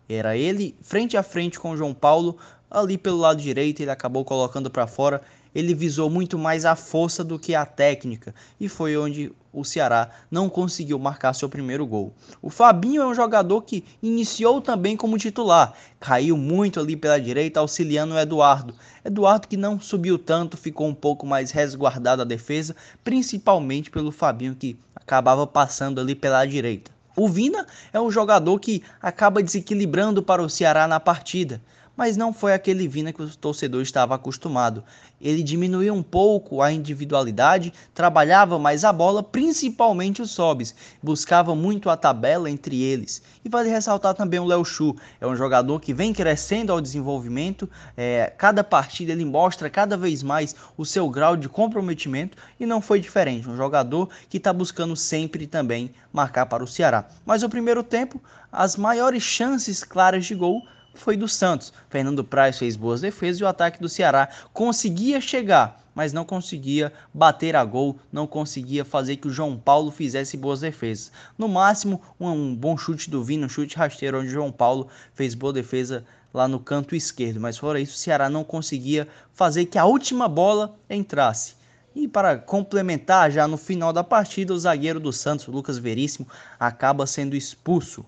Era 0.08 0.36
ele 0.36 0.74
frente 0.82 1.16
a 1.16 1.22
frente 1.22 1.60
com 1.60 1.70
o 1.70 1.76
João 1.76 1.94
Paulo, 1.94 2.38
ali 2.70 2.98
pelo 2.98 3.18
lado 3.18 3.40
direito, 3.40 3.80
ele 3.80 3.90
acabou 3.90 4.24
colocando 4.24 4.70
para 4.70 4.86
fora 4.86 5.22
ele 5.54 5.74
visou 5.74 6.08
muito 6.08 6.38
mais 6.38 6.64
a 6.64 6.74
força 6.74 7.22
do 7.22 7.38
que 7.38 7.54
a 7.54 7.66
técnica 7.66 8.34
e 8.58 8.68
foi 8.68 8.96
onde 8.96 9.32
o 9.52 9.64
Ceará 9.64 10.10
não 10.30 10.48
conseguiu 10.48 10.98
marcar 10.98 11.34
seu 11.34 11.48
primeiro 11.48 11.86
gol. 11.86 12.12
O 12.40 12.48
Fabinho 12.48 13.02
é 13.02 13.06
um 13.06 13.14
jogador 13.14 13.62
que 13.62 13.84
iniciou 14.02 14.60
também 14.60 14.96
como 14.96 15.18
titular, 15.18 15.74
caiu 16.00 16.36
muito 16.36 16.80
ali 16.80 16.96
pela 16.96 17.20
direita, 17.20 17.60
auxiliando 17.60 18.14
o 18.14 18.18
Eduardo. 18.18 18.74
Eduardo 19.04 19.46
que 19.46 19.56
não 19.56 19.78
subiu 19.78 20.18
tanto, 20.18 20.56
ficou 20.56 20.88
um 20.88 20.94
pouco 20.94 21.26
mais 21.26 21.50
resguardado 21.50 22.22
a 22.22 22.24
defesa, 22.24 22.74
principalmente 23.04 23.90
pelo 23.90 24.10
Fabinho 24.10 24.54
que 24.54 24.78
acabava 24.96 25.46
passando 25.46 26.00
ali 26.00 26.14
pela 26.14 26.44
direita. 26.46 26.90
O 27.14 27.28
Vina 27.28 27.66
é 27.92 28.00
um 28.00 28.10
jogador 28.10 28.58
que 28.58 28.82
acaba 29.00 29.42
desequilibrando 29.42 30.22
para 30.22 30.42
o 30.42 30.48
Ceará 30.48 30.88
na 30.88 30.98
partida 30.98 31.60
mas 31.96 32.16
não 32.16 32.32
foi 32.32 32.52
aquele 32.52 32.88
Vina 32.88 33.12
que 33.12 33.22
o 33.22 33.36
torcedor 33.36 33.82
estava 33.82 34.14
acostumado. 34.14 34.82
Ele 35.20 35.42
diminuiu 35.42 35.94
um 35.94 36.02
pouco 36.02 36.60
a 36.60 36.72
individualidade, 36.72 37.72
trabalhava 37.94 38.58
mais 38.58 38.84
a 38.84 38.92
bola, 38.92 39.22
principalmente 39.22 40.20
os 40.20 40.32
sobes, 40.32 40.74
buscava 41.00 41.54
muito 41.54 41.88
a 41.88 41.96
tabela 41.96 42.50
entre 42.50 42.82
eles. 42.82 43.22
E 43.44 43.48
vale 43.48 43.68
ressaltar 43.68 44.14
também 44.14 44.40
o 44.40 44.44
Léo 44.44 44.64
Chu, 44.64 44.96
é 45.20 45.26
um 45.26 45.36
jogador 45.36 45.80
que 45.80 45.94
vem 45.94 46.12
crescendo 46.12 46.72
ao 46.72 46.80
desenvolvimento, 46.80 47.70
é, 47.96 48.32
cada 48.36 48.64
partida 48.64 49.12
ele 49.12 49.24
mostra 49.24 49.70
cada 49.70 49.96
vez 49.96 50.22
mais 50.22 50.56
o 50.76 50.84
seu 50.84 51.08
grau 51.08 51.36
de 51.36 51.48
comprometimento 51.48 52.36
e 52.58 52.66
não 52.66 52.80
foi 52.80 52.98
diferente, 52.98 53.48
um 53.48 53.56
jogador 53.56 54.08
que 54.28 54.38
está 54.38 54.52
buscando 54.52 54.96
sempre 54.96 55.46
também 55.46 55.92
marcar 56.12 56.46
para 56.46 56.64
o 56.64 56.68
Ceará. 56.68 57.04
Mas 57.24 57.42
o 57.44 57.48
primeiro 57.48 57.84
tempo, 57.84 58.20
as 58.50 58.76
maiores 58.76 59.22
chances 59.22 59.84
claras 59.84 60.26
de 60.26 60.34
gol 60.34 60.62
foi 60.94 61.16
do 61.16 61.28
Santos. 61.28 61.72
Fernando 61.88 62.24
Praz 62.24 62.58
fez 62.58 62.76
boas 62.76 63.00
defesas 63.00 63.40
e 63.40 63.44
o 63.44 63.48
ataque 63.48 63.80
do 63.80 63.88
Ceará 63.88 64.28
conseguia 64.52 65.20
chegar, 65.20 65.82
mas 65.94 66.12
não 66.12 66.24
conseguia 66.24 66.92
bater 67.12 67.56
a 67.56 67.64
gol, 67.64 67.98
não 68.10 68.26
conseguia 68.26 68.84
fazer 68.84 69.16
que 69.16 69.28
o 69.28 69.32
João 69.32 69.56
Paulo 69.56 69.90
fizesse 69.90 70.36
boas 70.36 70.60
defesas. 70.60 71.10
No 71.36 71.48
máximo, 71.48 72.00
um, 72.18 72.28
um 72.30 72.54
bom 72.54 72.76
chute 72.76 73.10
do 73.10 73.24
Vini, 73.24 73.44
um 73.44 73.48
chute 73.48 73.76
rasteiro, 73.76 74.18
onde 74.18 74.28
o 74.28 74.32
João 74.32 74.52
Paulo 74.52 74.88
fez 75.14 75.34
boa 75.34 75.52
defesa 75.52 76.04
lá 76.32 76.48
no 76.48 76.58
canto 76.58 76.94
esquerdo. 76.94 77.40
Mas 77.40 77.58
fora 77.58 77.80
isso, 77.80 77.94
o 77.94 77.98
Ceará 77.98 78.28
não 78.28 78.44
conseguia 78.44 79.06
fazer 79.32 79.66
que 79.66 79.78
a 79.78 79.84
última 79.84 80.28
bola 80.28 80.74
entrasse. 80.88 81.54
E 81.94 82.08
para 82.08 82.38
complementar, 82.38 83.30
já 83.30 83.46
no 83.46 83.58
final 83.58 83.92
da 83.92 84.02
partida, 84.02 84.54
o 84.54 84.58
zagueiro 84.58 84.98
do 84.98 85.12
Santos, 85.12 85.46
Lucas 85.46 85.76
Veríssimo, 85.76 86.26
acaba 86.58 87.06
sendo 87.06 87.36
expulso. 87.36 88.04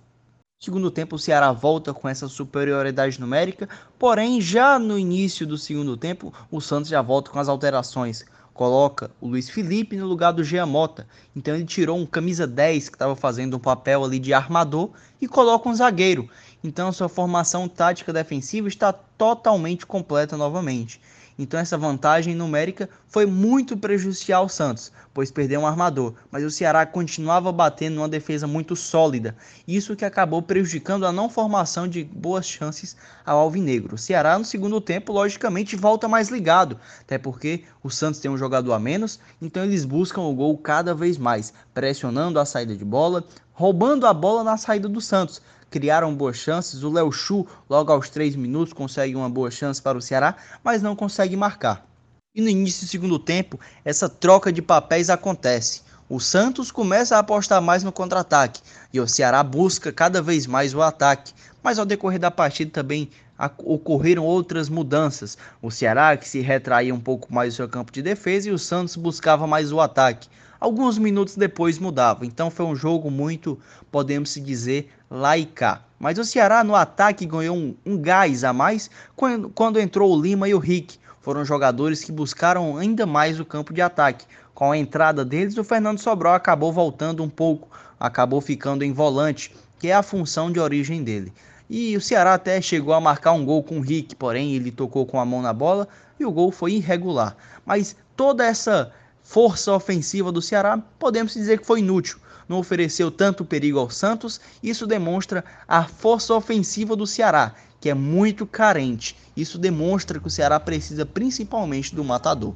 Segundo 0.57 0.89
tempo, 0.89 1.17
o 1.17 1.19
Ceará 1.19 1.51
volta 1.51 1.93
com 1.93 2.07
essa 2.07 2.29
superioridade 2.29 3.19
numérica, 3.19 3.67
porém, 3.99 4.39
já 4.39 4.79
no 4.79 4.97
início 4.97 5.45
do 5.45 5.57
segundo 5.57 5.97
tempo, 5.97 6.33
o 6.49 6.61
Santos 6.61 6.89
já 6.89 7.01
volta 7.01 7.29
com 7.29 7.37
as 7.37 7.49
alterações. 7.49 8.23
Coloca 8.53 9.11
o 9.19 9.27
Luiz 9.27 9.49
Felipe 9.49 9.97
no 9.97 10.07
lugar 10.07 10.31
do 10.31 10.45
Jean 10.45 10.65
Mota. 10.65 11.05
Então 11.35 11.53
ele 11.53 11.65
tirou 11.65 11.97
um 11.97 12.05
camisa 12.05 12.47
10 12.47 12.87
que 12.87 12.95
estava 12.95 13.13
fazendo 13.13 13.57
um 13.57 13.59
papel 13.59 14.05
ali 14.05 14.17
de 14.17 14.33
armador 14.33 14.91
e 15.19 15.27
coloca 15.27 15.67
um 15.67 15.75
zagueiro. 15.75 16.29
Então 16.63 16.89
sua 16.93 17.09
formação 17.09 17.67
tática 17.67 18.13
defensiva 18.13 18.69
está 18.69 18.93
totalmente 18.93 19.85
completa 19.85 20.37
novamente. 20.37 21.01
Então 21.37 21.59
essa 21.59 21.77
vantagem 21.77 22.33
numérica 22.33 22.89
foi 23.07 23.25
muito 23.25 23.75
prejudicial 23.75 24.43
ao 24.43 24.49
Santos, 24.49 24.91
pois 25.13 25.29
perdeu 25.29 25.61
um 25.61 25.67
armador, 25.67 26.13
mas 26.31 26.43
o 26.43 26.49
Ceará 26.49 26.85
continuava 26.85 27.51
batendo 27.51 27.95
numa 27.95 28.07
defesa 28.07 28.47
muito 28.47 28.75
sólida, 28.75 29.35
isso 29.67 29.95
que 29.95 30.05
acabou 30.05 30.41
prejudicando 30.41 31.05
a 31.05 31.11
não 31.11 31.29
formação 31.29 31.87
de 31.87 32.05
boas 32.05 32.45
chances 32.45 32.95
ao 33.25 33.39
Alvinegro. 33.39 33.95
O 33.95 33.97
Ceará 33.97 34.39
no 34.39 34.45
segundo 34.45 34.79
tempo, 34.79 35.11
logicamente, 35.11 35.75
volta 35.75 36.07
mais 36.07 36.29
ligado, 36.29 36.79
até 37.01 37.17
porque 37.17 37.63
o 37.83 37.89
Santos 37.89 38.19
tem 38.19 38.31
um 38.31 38.37
jogador 38.37 38.73
a 38.73 38.79
menos, 38.79 39.19
então 39.41 39.63
eles 39.63 39.83
buscam 39.83 40.21
o 40.21 40.33
gol 40.33 40.57
cada 40.57 40.95
vez 40.95 41.17
mais, 41.17 41.53
pressionando 41.73 42.39
a 42.39 42.45
saída 42.45 42.75
de 42.75 42.85
bola, 42.85 43.25
roubando 43.51 44.05
a 44.05 44.13
bola 44.13 44.43
na 44.43 44.57
saída 44.57 44.87
do 44.87 45.01
Santos, 45.01 45.41
criaram 45.75 46.15
boas 46.15 46.37
chances. 46.37 46.83
O 46.83 46.89
Léo 46.89 47.11
Chu, 47.11 47.45
logo 47.69 47.91
aos 47.91 48.09
3 48.09 48.37
minutos, 48.37 48.71
consegue 48.71 49.13
uma 49.13 49.29
boa 49.29 49.51
chance 49.51 49.81
para 49.81 49.97
o 49.97 50.01
Ceará, 50.01 50.37
mas 50.63 50.81
não 50.81 50.95
consegue 50.95 51.35
marcar. 51.35 51.85
E 52.33 52.39
no 52.39 52.47
início 52.47 52.85
do 52.85 52.89
segundo 52.89 53.19
tempo, 53.19 53.59
essa 53.83 54.07
troca 54.07 54.53
de 54.53 54.61
papéis 54.61 55.09
acontece. 55.09 55.81
O 56.07 56.17
Santos 56.17 56.71
começa 56.71 57.17
a 57.17 57.19
apostar 57.19 57.61
mais 57.61 57.83
no 57.83 57.91
contra-ataque 57.91 58.61
e 58.93 59.01
o 59.01 59.07
Ceará 59.07 59.43
busca 59.43 59.91
cada 59.91 60.21
vez 60.21 60.47
mais 60.47 60.73
o 60.73 60.81
ataque. 60.81 61.33
Mas 61.61 61.77
ao 61.77 61.85
decorrer 61.85 62.19
da 62.19 62.31
partida 62.31 62.71
também 62.71 63.09
ocorreram 63.57 64.23
outras 64.23 64.69
mudanças. 64.69 65.37
O 65.61 65.69
Ceará 65.69 66.15
que 66.15 66.29
se 66.29 66.39
retraía 66.39 66.95
um 66.95 67.01
pouco 67.01 67.33
mais 67.33 67.53
do 67.53 67.57
seu 67.57 67.67
campo 67.67 67.91
de 67.91 68.01
defesa 68.01 68.47
e 68.47 68.53
o 68.53 68.57
Santos 68.57 68.95
buscava 68.95 69.45
mais 69.45 69.73
o 69.73 69.81
ataque 69.81 70.29
alguns 70.65 70.97
minutos 70.97 71.35
depois 71.35 71.77
mudava. 71.77 72.25
Então 72.25 72.49
foi 72.49 72.65
um 72.65 72.75
jogo 72.75 73.11
muito, 73.11 73.59
podemos 73.91 74.31
se 74.31 74.41
dizer, 74.41 74.89
laica. 75.09 75.81
Mas 75.99 76.17
o 76.17 76.25
Ceará 76.25 76.63
no 76.63 76.75
ataque 76.75 77.25
ganhou 77.25 77.55
um, 77.55 77.75
um 77.85 77.97
gás 77.97 78.43
a 78.43 78.51
mais 78.51 78.89
quando, 79.15 79.49
quando 79.49 79.79
entrou 79.79 80.11
o 80.11 80.19
Lima 80.19 80.49
e 80.49 80.55
o 80.55 80.59
Rick. 80.59 80.97
Foram 81.21 81.45
jogadores 81.45 82.03
que 82.03 82.11
buscaram 82.11 82.77
ainda 82.77 83.05
mais 83.05 83.39
o 83.39 83.45
campo 83.45 83.73
de 83.73 83.81
ataque. 83.81 84.25
Com 84.55 84.71
a 84.71 84.77
entrada 84.77 85.23
deles, 85.23 85.55
o 85.57 85.63
Fernando 85.63 85.99
Sobral 85.99 86.33
acabou 86.33 86.73
voltando 86.73 87.23
um 87.23 87.29
pouco, 87.29 87.69
acabou 87.99 88.41
ficando 88.41 88.83
em 88.83 88.91
volante, 88.91 89.55
que 89.77 89.89
é 89.89 89.93
a 89.93 90.01
função 90.01 90.51
de 90.51 90.59
origem 90.59 91.03
dele. 91.03 91.31
E 91.69 91.95
o 91.95 92.01
Ceará 92.01 92.33
até 92.33 92.59
chegou 92.59 92.93
a 92.93 93.01
marcar 93.01 93.33
um 93.33 93.45
gol 93.45 93.61
com 93.61 93.77
o 93.77 93.81
Rick, 93.81 94.15
porém 94.15 94.55
ele 94.55 94.71
tocou 94.71 95.05
com 95.05 95.19
a 95.19 95.25
mão 95.25 95.43
na 95.43 95.53
bola 95.53 95.87
e 96.19 96.25
o 96.25 96.31
gol 96.31 96.51
foi 96.51 96.73
irregular. 96.73 97.35
Mas 97.65 97.95
toda 98.15 98.45
essa 98.45 98.91
força 99.25 99.73
ofensiva 99.73 100.31
do 100.31 100.41
Ceará, 100.41 100.77
podemos 100.99 101.33
dizer 101.33 101.59
que 101.59 101.65
foi 101.65 101.79
inútil. 101.79 102.19
Não 102.47 102.59
ofereceu 102.59 103.09
tanto 103.09 103.43
perigo 103.43 103.79
ao 103.79 103.89
Santos. 103.89 104.39
Isso 104.61 104.85
demonstra 104.85 105.43
a 105.67 105.83
força 105.83 106.33
ofensiva 106.35 106.95
do 106.95 107.07
Ceará, 107.07 107.55
que 107.81 107.89
é 107.89 107.93
muito 107.95 108.45
carente. 108.45 109.17
Isso 109.35 109.57
demonstra 109.57 110.19
que 110.19 110.27
o 110.27 110.29
Ceará 110.29 110.59
precisa 110.59 111.07
principalmente 111.07 111.95
do 111.95 112.03
matador. 112.03 112.53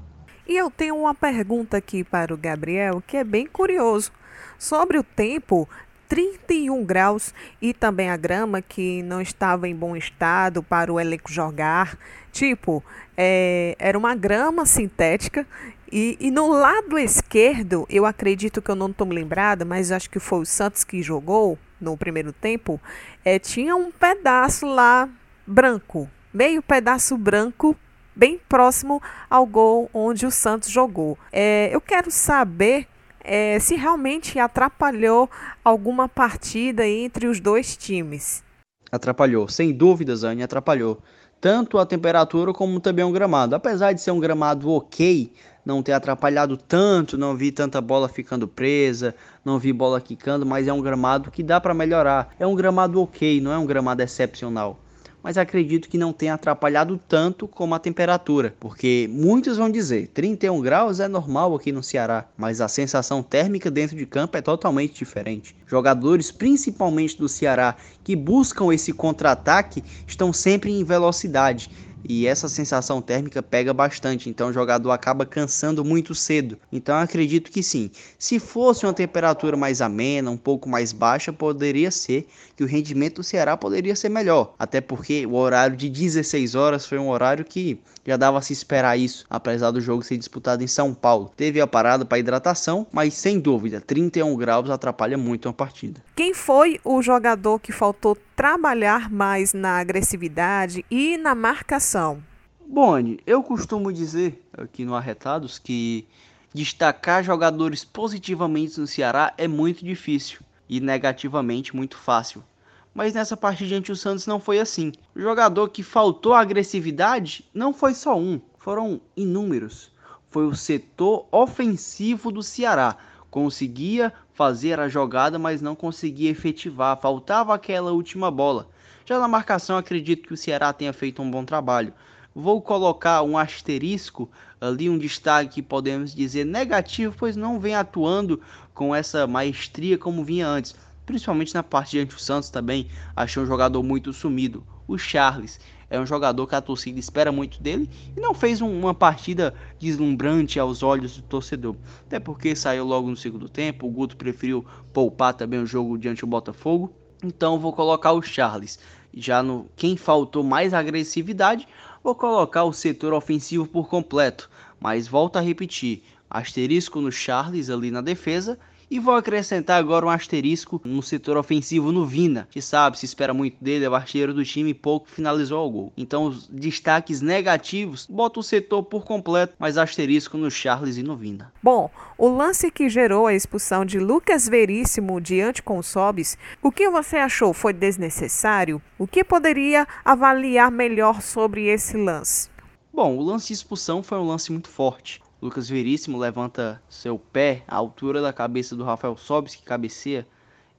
E 0.47 0.55
eu 0.55 0.69
tenho 0.69 0.95
uma 0.95 1.15
pergunta 1.15 1.77
aqui 1.77 2.03
para 2.03 2.33
o 2.33 2.37
Gabriel 2.37 3.03
que 3.05 3.17
é 3.17 3.23
bem 3.23 3.47
curioso. 3.47 4.11
Sobre 4.57 4.97
o 4.99 5.03
tempo, 5.03 5.67
31 6.09 6.83
graus 6.83 7.33
e 7.61 7.73
também 7.73 8.09
a 8.09 8.17
grama 8.17 8.61
que 8.61 9.03
não 9.03 9.21
estava 9.21 9.67
em 9.67 9.75
bom 9.75 9.95
estado 9.95 10.61
para 10.61 10.91
o 10.91 10.99
elenco 10.99 11.31
jogar. 11.31 11.97
Tipo, 12.31 12.83
é, 13.15 13.75
era 13.79 13.97
uma 13.97 14.15
grama 14.15 14.65
sintética 14.65 15.45
e, 15.91 16.17
e, 16.19 16.29
no 16.29 16.49
lado 16.49 16.99
esquerdo, 16.99 17.85
eu 17.89 18.05
acredito 18.05 18.61
que 18.61 18.69
eu 18.69 18.75
não 18.75 18.87
estou 18.87 19.07
me 19.07 19.15
lembrada, 19.15 19.65
mas 19.65 19.91
acho 19.91 20.09
que 20.09 20.19
foi 20.19 20.39
o 20.39 20.45
Santos 20.45 20.83
que 20.83 21.01
jogou 21.01 21.57
no 21.81 21.97
primeiro 21.97 22.31
tempo. 22.31 22.79
É, 23.25 23.39
tinha 23.39 23.75
um 23.75 23.91
pedaço 23.91 24.67
lá 24.67 25.09
branco, 25.47 26.09
meio 26.31 26.61
pedaço 26.61 27.17
branco, 27.17 27.75
bem 28.15 28.39
próximo 28.49 29.01
ao 29.29 29.45
gol 29.45 29.89
onde 29.91 30.25
o 30.27 30.31
Santos 30.31 30.69
jogou. 30.69 31.17
É, 31.31 31.69
eu 31.71 31.81
quero 31.81 32.11
saber 32.11 32.87
é, 33.29 33.59
se 33.59 33.75
realmente 33.75 34.39
atrapalhou 34.39 35.29
alguma 35.63 36.09
partida 36.09 36.87
entre 36.87 37.27
os 37.27 37.39
dois 37.39 37.77
times. 37.77 38.43
Atrapalhou, 38.91 39.47
sem 39.47 39.71
dúvida, 39.71 40.15
Zane, 40.15 40.41
atrapalhou. 40.41 40.97
Tanto 41.39 41.77
a 41.77 41.85
temperatura 41.85 42.51
como 42.51 42.79
também 42.79 43.05
o 43.05 43.11
gramado. 43.11 43.55
Apesar 43.55 43.93
de 43.93 44.01
ser 44.01 44.09
um 44.09 44.19
gramado 44.19 44.71
ok, 44.71 45.31
não 45.63 45.83
ter 45.83 45.93
atrapalhado 45.93 46.57
tanto, 46.57 47.19
não 47.19 47.37
vi 47.37 47.51
tanta 47.51 47.79
bola 47.79 48.09
ficando 48.09 48.47
presa, 48.47 49.13
não 49.45 49.59
vi 49.59 49.71
bola 49.71 50.01
quicando, 50.01 50.43
mas 50.43 50.67
é 50.67 50.73
um 50.73 50.81
gramado 50.81 51.29
que 51.29 51.43
dá 51.43 51.61
para 51.61 51.75
melhorar. 51.75 52.33
É 52.39 52.47
um 52.47 52.55
gramado 52.55 52.99
ok, 52.99 53.39
não 53.39 53.53
é 53.53 53.57
um 53.59 53.65
gramado 53.65 54.01
excepcional. 54.01 54.79
Mas 55.23 55.37
acredito 55.37 55.89
que 55.89 55.97
não 55.97 56.13
tenha 56.13 56.33
atrapalhado 56.33 56.99
tanto 57.07 57.47
como 57.47 57.75
a 57.75 57.79
temperatura, 57.79 58.55
porque 58.59 59.09
muitos 59.11 59.57
vão 59.57 59.69
dizer 59.69 60.07
31 60.13 60.61
graus 60.61 60.99
é 60.99 61.07
normal 61.07 61.55
aqui 61.55 61.71
no 61.71 61.83
Ceará, 61.83 62.25
mas 62.37 62.61
a 62.61 62.67
sensação 62.67 63.21
térmica 63.21 63.69
dentro 63.69 63.95
de 63.95 64.05
campo 64.05 64.37
é 64.37 64.41
totalmente 64.41 64.93
diferente. 64.93 65.55
Jogadores, 65.67 66.31
principalmente 66.31 67.17
do 67.17 67.29
Ceará, 67.29 67.75
que 68.03 68.15
buscam 68.15 68.73
esse 68.73 68.93
contra-ataque, 68.93 69.83
estão 70.07 70.33
sempre 70.33 70.71
em 70.71 70.83
velocidade 70.83 71.69
e 72.03 72.27
essa 72.27 72.47
sensação 72.47 73.01
térmica 73.01 73.41
pega 73.41 73.73
bastante, 73.73 74.29
então 74.29 74.49
o 74.49 74.53
jogador 74.53 74.91
acaba 74.91 75.25
cansando 75.25 75.83
muito 75.83 76.15
cedo. 76.15 76.57
Então 76.71 76.95
acredito 76.97 77.51
que 77.51 77.61
sim. 77.61 77.89
Se 78.17 78.39
fosse 78.39 78.85
uma 78.85 78.93
temperatura 78.93 79.57
mais 79.57 79.81
amena, 79.81 80.31
um 80.31 80.37
pouco 80.37 80.69
mais 80.69 80.91
baixa, 80.91 81.33
poderia 81.33 81.91
ser 81.91 82.27
que 82.55 82.63
o 82.63 82.67
rendimento 82.67 83.15
do 83.15 83.23
Ceará 83.23 83.57
poderia 83.57 83.95
ser 83.95 84.09
melhor, 84.09 84.53
até 84.57 84.81
porque 84.81 85.25
o 85.25 85.35
horário 85.35 85.75
de 85.75 85.89
16 85.89 86.55
horas 86.55 86.85
foi 86.85 86.97
um 86.97 87.09
horário 87.09 87.45
que 87.45 87.79
já 88.05 88.17
dava 88.17 88.37
a 88.37 88.41
se 88.41 88.53
esperar 88.53 88.97
isso, 88.97 89.25
apesar 89.29 89.71
do 89.71 89.81
jogo 89.81 90.03
ser 90.03 90.17
disputado 90.17 90.63
em 90.63 90.67
São 90.67 90.93
Paulo. 90.93 91.31
Teve 91.35 91.61
a 91.61 91.67
parada 91.67 92.05
para 92.05 92.19
hidratação, 92.19 92.87
mas 92.91 93.13
sem 93.13 93.39
dúvida, 93.39 93.81
31 93.81 94.35
graus 94.35 94.69
atrapalha 94.69 95.17
muito 95.17 95.47
uma 95.47 95.53
partida. 95.53 96.01
Quem 96.15 96.33
foi 96.33 96.79
o 96.83 97.01
jogador 97.01 97.59
que 97.59 97.71
faltou 97.71 98.17
trabalhar 98.35 99.09
mais 99.09 99.53
na 99.53 99.77
agressividade 99.79 100.85
e 100.89 101.17
na 101.17 101.35
marcação? 101.35 102.21
Boni, 102.65 103.19
eu 103.25 103.41
costumo 103.41 103.91
dizer 103.91 104.47
aqui 104.53 104.85
no 104.85 104.95
Arretados 104.95 105.57
que 105.57 106.07
destacar 106.53 107.23
jogadores 107.23 107.83
positivamente 107.83 108.79
no 108.79 108.87
Ceará 108.87 109.33
é 109.37 109.47
muito 109.47 109.83
difícil 109.83 110.39
e 110.67 110.79
negativamente 110.79 111.75
muito 111.75 111.97
fácil 111.97 112.43
mas 112.93 113.13
nessa 113.13 113.37
partida 113.37 113.69
diante 113.69 113.91
do 113.91 113.95
Santos 113.95 114.25
não 114.25 114.39
foi 114.39 114.59
assim. 114.59 114.91
O 115.15 115.21
jogador 115.21 115.69
que 115.69 115.83
faltou 115.83 116.33
agressividade 116.33 117.45
não 117.53 117.73
foi 117.73 117.93
só 117.93 118.17
um, 118.17 118.41
foram 118.57 118.99
inúmeros. 119.15 119.91
Foi 120.29 120.45
o 120.45 120.55
setor 120.55 121.27
ofensivo 121.31 122.31
do 122.31 122.43
Ceará. 122.43 122.97
Conseguia 123.31 124.13
fazer 124.33 124.79
a 124.79 124.87
jogada, 124.87 125.37
mas 125.37 125.61
não 125.61 125.75
conseguia 125.75 126.31
efetivar, 126.31 126.99
faltava 126.99 127.53
aquela 127.53 127.91
última 127.91 128.29
bola. 128.31 128.67
Já 129.05 129.19
na 129.19 129.27
marcação, 129.27 129.77
acredito 129.77 130.27
que 130.27 130.33
o 130.33 130.37
Ceará 130.37 130.71
tenha 130.71 130.93
feito 130.93 131.21
um 131.21 131.29
bom 131.29 131.43
trabalho. 131.43 131.93
Vou 132.33 132.61
colocar 132.61 133.23
um 133.23 133.37
asterisco 133.37 134.29
ali, 134.61 134.89
um 134.89 134.97
destaque 134.97 135.55
que 135.55 135.61
podemos 135.61 136.13
dizer 136.13 136.45
negativo, 136.45 137.15
pois 137.17 137.35
não 137.35 137.59
vem 137.59 137.75
atuando 137.75 138.39
com 138.73 138.93
essa 138.93 139.25
maestria 139.25 139.97
como 139.97 140.23
vinha 140.23 140.47
antes 140.47 140.75
principalmente 141.09 141.55
na 141.55 141.63
parte 141.63 141.89
diante 141.89 142.13
do 142.13 142.21
Santos 142.21 142.51
também, 142.51 142.87
achei 143.15 143.41
um 143.41 143.45
jogador 143.47 143.81
muito 143.81 144.13
sumido. 144.13 144.63
O 144.87 144.95
Charles 144.95 145.59
é 145.89 145.99
um 145.99 146.05
jogador 146.05 146.45
que 146.45 146.53
a 146.53 146.61
torcida 146.61 146.99
espera 146.99 147.31
muito 147.31 147.59
dele 147.59 147.89
e 148.15 148.19
não 148.19 148.31
fez 148.31 148.61
um, 148.61 148.69
uma 148.79 148.93
partida 148.93 149.55
deslumbrante 149.79 150.59
aos 150.59 150.83
olhos 150.83 151.17
do 151.17 151.23
torcedor. 151.23 151.75
Até 152.05 152.19
porque 152.19 152.55
saiu 152.55 152.85
logo 152.85 153.09
no 153.09 153.17
segundo 153.17 153.49
tempo, 153.49 153.87
o 153.87 153.89
Guto 153.89 154.15
preferiu 154.15 154.63
poupar 154.93 155.33
também 155.33 155.59
o 155.59 155.65
jogo 155.65 155.97
diante 155.97 156.21
do 156.21 156.27
Botafogo. 156.27 156.93
Então 157.23 157.57
vou 157.57 157.73
colocar 157.73 158.11
o 158.11 158.21
Charles. 158.21 158.77
Já 159.11 159.41
no 159.41 159.67
quem 159.75 159.97
faltou 159.97 160.43
mais 160.43 160.75
agressividade, 160.75 161.67
vou 162.03 162.13
colocar 162.13 162.65
o 162.65 162.71
setor 162.71 163.13
ofensivo 163.13 163.65
por 163.65 163.89
completo. 163.89 164.47
Mas 164.79 165.07
volto 165.07 165.37
a 165.37 165.41
repetir, 165.41 166.03
asterisco 166.29 167.01
no 167.01 167.11
Charles 167.11 167.71
ali 167.71 167.89
na 167.89 168.01
defesa 168.01 168.59
e 168.89 168.99
vou 168.99 169.15
acrescentar 169.15 169.79
agora 169.79 170.05
um 170.05 170.09
asterisco 170.09 170.81
no 170.83 171.01
setor 171.01 171.37
ofensivo 171.37 171.91
no 171.91 172.05
Vina, 172.05 172.47
que 172.49 172.61
sabe, 172.61 172.97
se 172.97 173.05
espera 173.05 173.33
muito 173.33 173.57
dele, 173.63 173.85
é 173.85 173.89
o 173.89 173.95
artilheiro 173.95 174.33
do 174.33 174.43
time 174.43 174.71
e 174.71 174.73
pouco 174.73 175.09
finalizou 175.09 175.67
o 175.67 175.69
gol. 175.69 175.93
Então 175.95 176.23
os 176.23 176.47
destaques 176.47 177.21
negativos, 177.21 178.07
bota 178.09 178.39
o 178.39 178.43
setor 178.43 178.83
por 178.83 179.03
completo, 179.03 179.53
mas 179.59 179.77
asterisco 179.77 180.37
no 180.37 180.49
Charles 180.49 180.97
e 180.97 181.03
no 181.03 181.15
Vina. 181.15 181.51
Bom, 181.61 181.89
o 182.17 182.27
lance 182.27 182.71
que 182.71 182.89
gerou 182.89 183.27
a 183.27 183.33
expulsão 183.33 183.85
de 183.85 183.99
Lucas 183.99 184.47
Veríssimo 184.47 185.21
diante 185.21 185.61
com 185.61 185.81
Sobis, 185.81 186.37
o 186.61 186.71
que 186.71 186.89
você 186.89 187.17
achou? 187.17 187.53
Foi 187.53 187.73
desnecessário? 187.73 188.81
O 188.97 189.05
que 189.05 189.23
poderia 189.23 189.87
avaliar 190.03 190.71
melhor 190.71 191.21
sobre 191.21 191.67
esse 191.67 191.97
lance? 191.97 192.49
Bom, 192.93 193.15
o 193.15 193.21
lance 193.21 193.47
de 193.47 193.53
expulsão 193.53 194.01
foi 194.01 194.17
um 194.17 194.27
lance 194.27 194.51
muito 194.51 194.67
forte. 194.67 195.21
Lucas 195.41 195.69
Veríssimo 195.69 196.17
levanta 196.17 196.81
seu 196.89 197.17
pé 197.17 197.63
à 197.65 197.75
altura 197.75 198.21
da 198.21 198.33
cabeça 198.33 198.75
do 198.75 198.83
Rafael 198.83 199.15
Sobis, 199.15 199.55
que 199.55 199.63
cabeceia, 199.63 200.27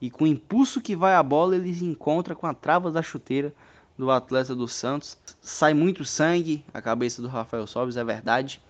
e 0.00 0.10
com 0.10 0.24
o 0.24 0.26
impulso 0.26 0.82
que 0.82 0.94
vai 0.94 1.14
a 1.14 1.22
bola, 1.22 1.56
ele 1.56 1.74
se 1.74 1.84
encontra 1.84 2.34
com 2.34 2.46
a 2.46 2.52
trava 2.52 2.90
da 2.90 3.02
chuteira 3.02 3.54
do 3.96 4.10
atleta 4.10 4.54
do 4.54 4.68
Santos. 4.68 5.16
Sai 5.40 5.72
muito 5.72 6.04
sangue 6.04 6.64
a 6.74 6.82
cabeça 6.82 7.22
do 7.22 7.28
Rafael 7.28 7.66
Sobis, 7.66 7.96
é 7.96 8.04
verdade. 8.04 8.60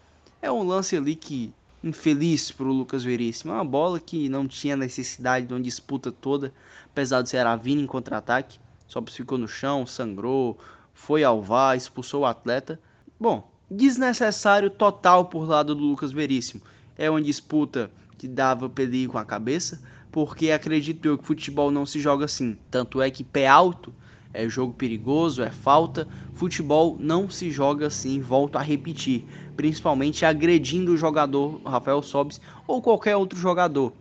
É 0.41 0.51
um 0.51 0.63
lance 0.63 0.97
ali 0.97 1.17
que 1.17 1.53
infeliz 1.83 2.51
para 2.51 2.67
o 2.67 2.73
Lucas 2.73 3.03
Veríssimo. 3.03 3.53
É 3.53 3.55
uma 3.57 3.65
bola 3.65 3.99
que 3.99 4.29
não 4.29 4.47
tinha 4.47 4.77
necessidade 4.77 5.47
de 5.47 5.55
uma 5.55 5.61
disputa 5.61 6.13
toda, 6.13 6.53
apesar 6.87 7.23
de 7.23 7.31
ser 7.31 7.47
a 7.47 7.57
vindo 7.57 7.83
em 7.83 7.87
contra-ataque. 7.87 8.61
Sobis 8.87 9.15
ficou 9.15 9.39
no 9.39 9.49
chão, 9.49 9.87
sangrou, 9.87 10.59
foi 10.95 11.25
ao 11.25 11.43
VAR, 11.43 11.77
expulsou 11.77 12.23
o 12.23 12.27
atleta. 12.27 12.81
Bom, 13.19 13.49
desnecessário 13.71 14.69
total 14.69 15.27
por 15.27 15.49
lado 15.49 15.75
do 15.75 15.85
Lucas 15.85 16.11
Veríssimo. 16.11 16.61
É 16.99 17.09
uma 17.09 17.23
disputa 17.23 17.91
que 18.19 18.27
dava 18.27 18.69
perigo 18.69 19.13
com 19.13 19.19
a 19.19 19.25
cabeça, 19.25 19.81
porque 20.11 20.51
acredito 20.51 21.07
eu 21.07 21.17
que 21.17 21.25
futebol 21.25 21.71
não 21.71 21.87
se 21.87 22.01
joga 22.01 22.25
assim. 22.25 22.59
Tanto 22.71 23.01
é 23.01 23.11
que 23.11 23.23
pé 23.23 23.47
alto 23.47 23.95
é 24.35 24.49
jogo 24.49 24.73
perigoso, 24.73 25.43
é 25.43 25.51
falta. 25.51 26.07
Futebol 26.35 26.97
não 26.99 27.31
se 27.31 27.51
joga 27.51 27.87
assim, 27.87 28.21
volto 28.21 28.57
a 28.57 28.63
repetir, 28.63 29.25
principalmente 29.57 30.25
agredindo 30.25 30.93
o 30.93 30.97
jogador 30.97 31.61
Rafael 31.65 32.03
Sobis 32.03 32.41
ou 32.67 32.83
qualquer 32.83 33.17
outro 33.17 33.39
jogador. 33.39 33.93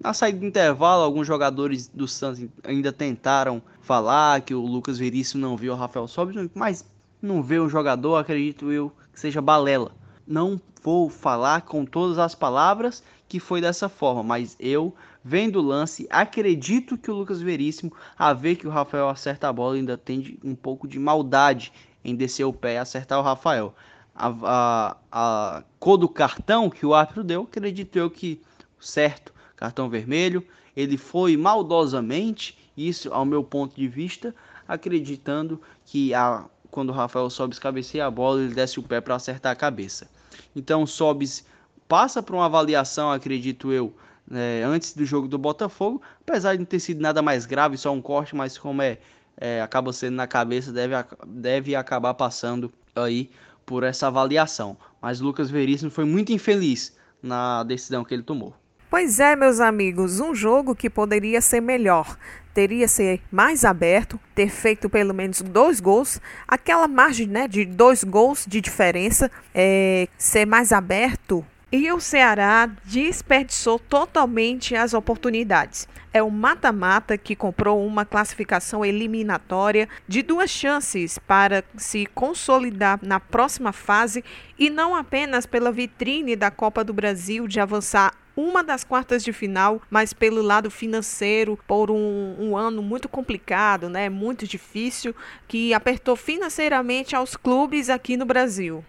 Na 0.00 0.14
saída 0.14 0.38
do 0.38 0.46
intervalo, 0.46 1.02
alguns 1.02 1.26
jogadores 1.26 1.88
do 1.88 2.06
Santos 2.06 2.46
ainda 2.62 2.92
tentaram 2.92 3.60
falar 3.80 4.40
que 4.42 4.54
o 4.54 4.64
Lucas 4.64 4.98
Veríssimo 4.98 5.40
não 5.40 5.56
viu 5.56 5.72
o 5.72 5.76
Rafael 5.76 6.06
Sobis, 6.06 6.48
mas 6.54 6.84
não 7.20 7.42
vê 7.42 7.58
o 7.58 7.68
jogador, 7.68 8.16
acredito 8.16 8.70
eu, 8.70 8.92
seja 9.18 9.42
balela. 9.42 9.92
Não 10.26 10.60
vou 10.82 11.10
falar 11.10 11.62
com 11.62 11.84
todas 11.84 12.18
as 12.18 12.34
palavras 12.34 13.02
que 13.28 13.40
foi 13.40 13.60
dessa 13.60 13.88
forma, 13.88 14.22
mas 14.22 14.56
eu, 14.58 14.94
vendo 15.22 15.58
o 15.58 15.62
lance, 15.62 16.06
acredito 16.08 16.96
que 16.96 17.10
o 17.10 17.14
Lucas 17.14 17.42
Veríssimo, 17.42 17.92
a 18.16 18.32
ver 18.32 18.56
que 18.56 18.66
o 18.66 18.70
Rafael 18.70 19.08
acerta 19.08 19.48
a 19.48 19.52
bola, 19.52 19.74
ainda 19.74 19.98
tem 19.98 20.38
um 20.42 20.54
pouco 20.54 20.88
de 20.88 20.98
maldade 20.98 21.72
em 22.04 22.14
descer 22.14 22.44
o 22.44 22.52
pé 22.52 22.74
e 22.74 22.78
acertar 22.78 23.18
o 23.18 23.22
Rafael. 23.22 23.74
A, 24.14 24.34
a, 24.42 24.96
a 25.12 25.64
cor 25.78 25.98
do 25.98 26.08
cartão 26.08 26.70
que 26.70 26.86
o 26.86 26.94
árbitro 26.94 27.22
deu, 27.22 27.42
acredito 27.42 27.98
eu 27.98 28.10
que 28.10 28.40
certo, 28.80 29.34
cartão 29.56 29.88
vermelho, 29.88 30.46
ele 30.76 30.96
foi 30.96 31.36
maldosamente, 31.36 32.56
isso 32.76 33.12
ao 33.12 33.24
meu 33.24 33.42
ponto 33.42 33.74
de 33.74 33.88
vista, 33.88 34.34
acreditando 34.66 35.60
que 35.84 36.14
a 36.14 36.44
quando 36.70 36.90
o 36.90 36.92
Rafael 36.92 37.28
Sobis 37.30 37.58
cabeceia 37.58 38.06
a 38.06 38.10
bola, 38.10 38.40
ele 38.40 38.54
desce 38.54 38.78
o 38.78 38.82
pé 38.82 39.00
para 39.00 39.14
acertar 39.14 39.52
a 39.52 39.56
cabeça. 39.56 40.08
Então, 40.54 40.86
Sobis 40.86 41.44
passa 41.88 42.22
por 42.22 42.34
uma 42.34 42.46
avaliação, 42.46 43.10
acredito 43.10 43.72
eu, 43.72 43.94
é, 44.30 44.62
antes 44.64 44.94
do 44.94 45.04
jogo 45.04 45.26
do 45.26 45.38
Botafogo, 45.38 46.02
apesar 46.20 46.52
de 46.52 46.58
não 46.58 46.66
ter 46.66 46.80
sido 46.80 47.00
nada 47.00 47.22
mais 47.22 47.46
grave, 47.46 47.76
só 47.76 47.92
um 47.92 48.00
corte, 48.00 48.36
mas 48.36 48.58
como 48.58 48.82
é, 48.82 48.98
é 49.36 49.60
acaba 49.60 49.92
sendo 49.92 50.14
na 50.14 50.26
cabeça, 50.26 50.72
deve, 50.72 50.94
deve 51.26 51.74
acabar 51.74 52.14
passando 52.14 52.72
aí 52.94 53.30
por 53.64 53.82
essa 53.82 54.06
avaliação. 54.06 54.76
Mas 55.00 55.20
Lucas 55.20 55.50
Veríssimo 55.50 55.90
foi 55.90 56.04
muito 56.04 56.32
infeliz 56.32 56.96
na 57.22 57.62
decisão 57.64 58.04
que 58.04 58.14
ele 58.14 58.22
tomou. 58.22 58.54
Pois 58.90 59.20
é, 59.20 59.36
meus 59.36 59.60
amigos, 59.60 60.18
um 60.18 60.34
jogo 60.34 60.74
que 60.74 60.88
poderia 60.88 61.42
ser 61.42 61.60
melhor. 61.60 62.16
Teria 62.54 62.88
ser 62.88 63.20
mais 63.30 63.62
aberto, 63.62 64.18
ter 64.34 64.48
feito 64.48 64.88
pelo 64.88 65.12
menos 65.12 65.42
dois 65.42 65.78
gols, 65.78 66.18
aquela 66.46 66.88
margem 66.88 67.26
né, 67.26 67.46
de 67.46 67.66
dois 67.66 68.02
gols 68.02 68.46
de 68.48 68.62
diferença, 68.62 69.30
é, 69.54 70.08
ser 70.16 70.46
mais 70.46 70.72
aberto. 70.72 71.44
E 71.70 71.92
o 71.92 72.00
Ceará 72.00 72.66
desperdiçou 72.82 73.78
totalmente 73.78 74.74
as 74.74 74.94
oportunidades. 74.94 75.86
É 76.10 76.22
o 76.22 76.30
mata-mata 76.30 77.18
que 77.18 77.36
comprou 77.36 77.86
uma 77.86 78.06
classificação 78.06 78.82
eliminatória 78.82 79.86
de 80.08 80.22
duas 80.22 80.48
chances 80.48 81.18
para 81.18 81.62
se 81.76 82.06
consolidar 82.14 82.98
na 83.02 83.20
próxima 83.20 83.70
fase 83.70 84.24
e 84.58 84.70
não 84.70 84.96
apenas 84.96 85.44
pela 85.44 85.70
vitrine 85.70 86.34
da 86.34 86.50
Copa 86.50 86.82
do 86.82 86.94
Brasil 86.94 87.46
de 87.46 87.60
avançar 87.60 88.14
uma 88.38 88.62
das 88.62 88.84
quartas 88.84 89.24
de 89.24 89.32
final, 89.32 89.82
mas 89.90 90.12
pelo 90.12 90.40
lado 90.40 90.70
financeiro, 90.70 91.58
por 91.66 91.90
um, 91.90 92.36
um 92.38 92.56
ano 92.56 92.80
muito 92.80 93.08
complicado, 93.08 93.88
né, 93.88 94.08
muito 94.08 94.46
difícil, 94.46 95.12
que 95.48 95.74
apertou 95.74 96.14
financeiramente 96.14 97.16
aos 97.16 97.36
clubes 97.36 97.90
aqui 97.90 98.16
no 98.16 98.24
Brasil. 98.24 98.84